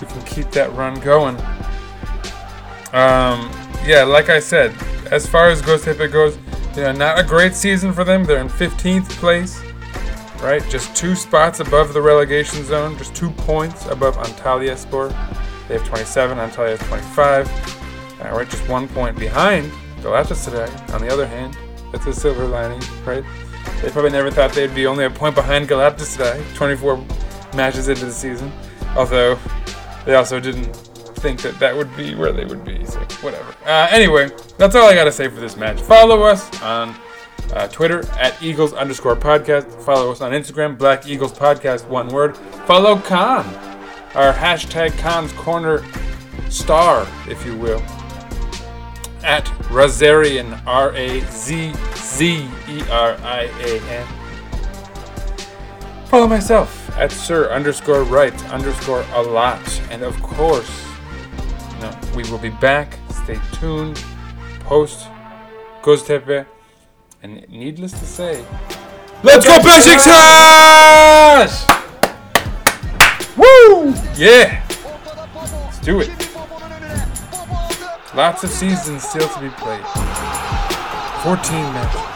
[0.00, 1.36] we can keep that run going.
[2.92, 3.50] Um,
[3.84, 4.74] yeah, like I said,
[5.10, 6.38] as far as Göztepe goes,
[6.76, 8.24] you know, not a great season for them.
[8.24, 9.62] They're in 15th place,
[10.42, 10.62] right?
[10.68, 15.08] Just two spots above the relegation zone, just two points above Antalyaspor.
[15.68, 18.20] They have 27, Antalya has 25.
[18.22, 19.70] All right, just one point behind
[20.00, 20.94] Galatasaray.
[20.94, 21.56] On the other hand,
[21.92, 23.24] that's a silver lining, right?
[23.82, 27.04] They probably never thought they'd be only a point behind Galatasaray, 24
[27.54, 28.52] matches into the season.
[28.96, 29.38] Although
[30.04, 30.85] they also didn't
[31.26, 32.84] think that that would be where they would be.
[32.84, 33.52] So whatever.
[33.64, 35.80] Uh, anyway, that's all I gotta say for this match.
[35.80, 36.94] Follow us on
[37.52, 39.82] uh, Twitter at Eagles underscore podcast.
[39.82, 42.36] Follow us on Instagram, Black Eagles Podcast, one word.
[42.68, 43.44] Follow Kaan,
[44.14, 45.84] our hashtag Kaan's Corner
[46.48, 47.80] star, if you will,
[49.24, 54.06] at Razzerian, R A Z Z E R I A N.
[56.06, 59.82] Follow myself at Sir underscore right underscore a lot.
[59.90, 60.86] And of course,
[62.14, 62.98] we will be back.
[63.24, 64.02] Stay tuned.
[64.60, 65.08] Post
[65.82, 66.46] Göztepe.
[67.22, 68.44] And needless to say,
[69.22, 71.50] let's go Beşiktaş!
[73.36, 73.94] Woo!
[74.16, 74.62] Yeah!
[75.64, 76.10] Let's do it.
[78.14, 79.84] Lots of seasons still to be played.
[81.22, 82.15] 14 matches.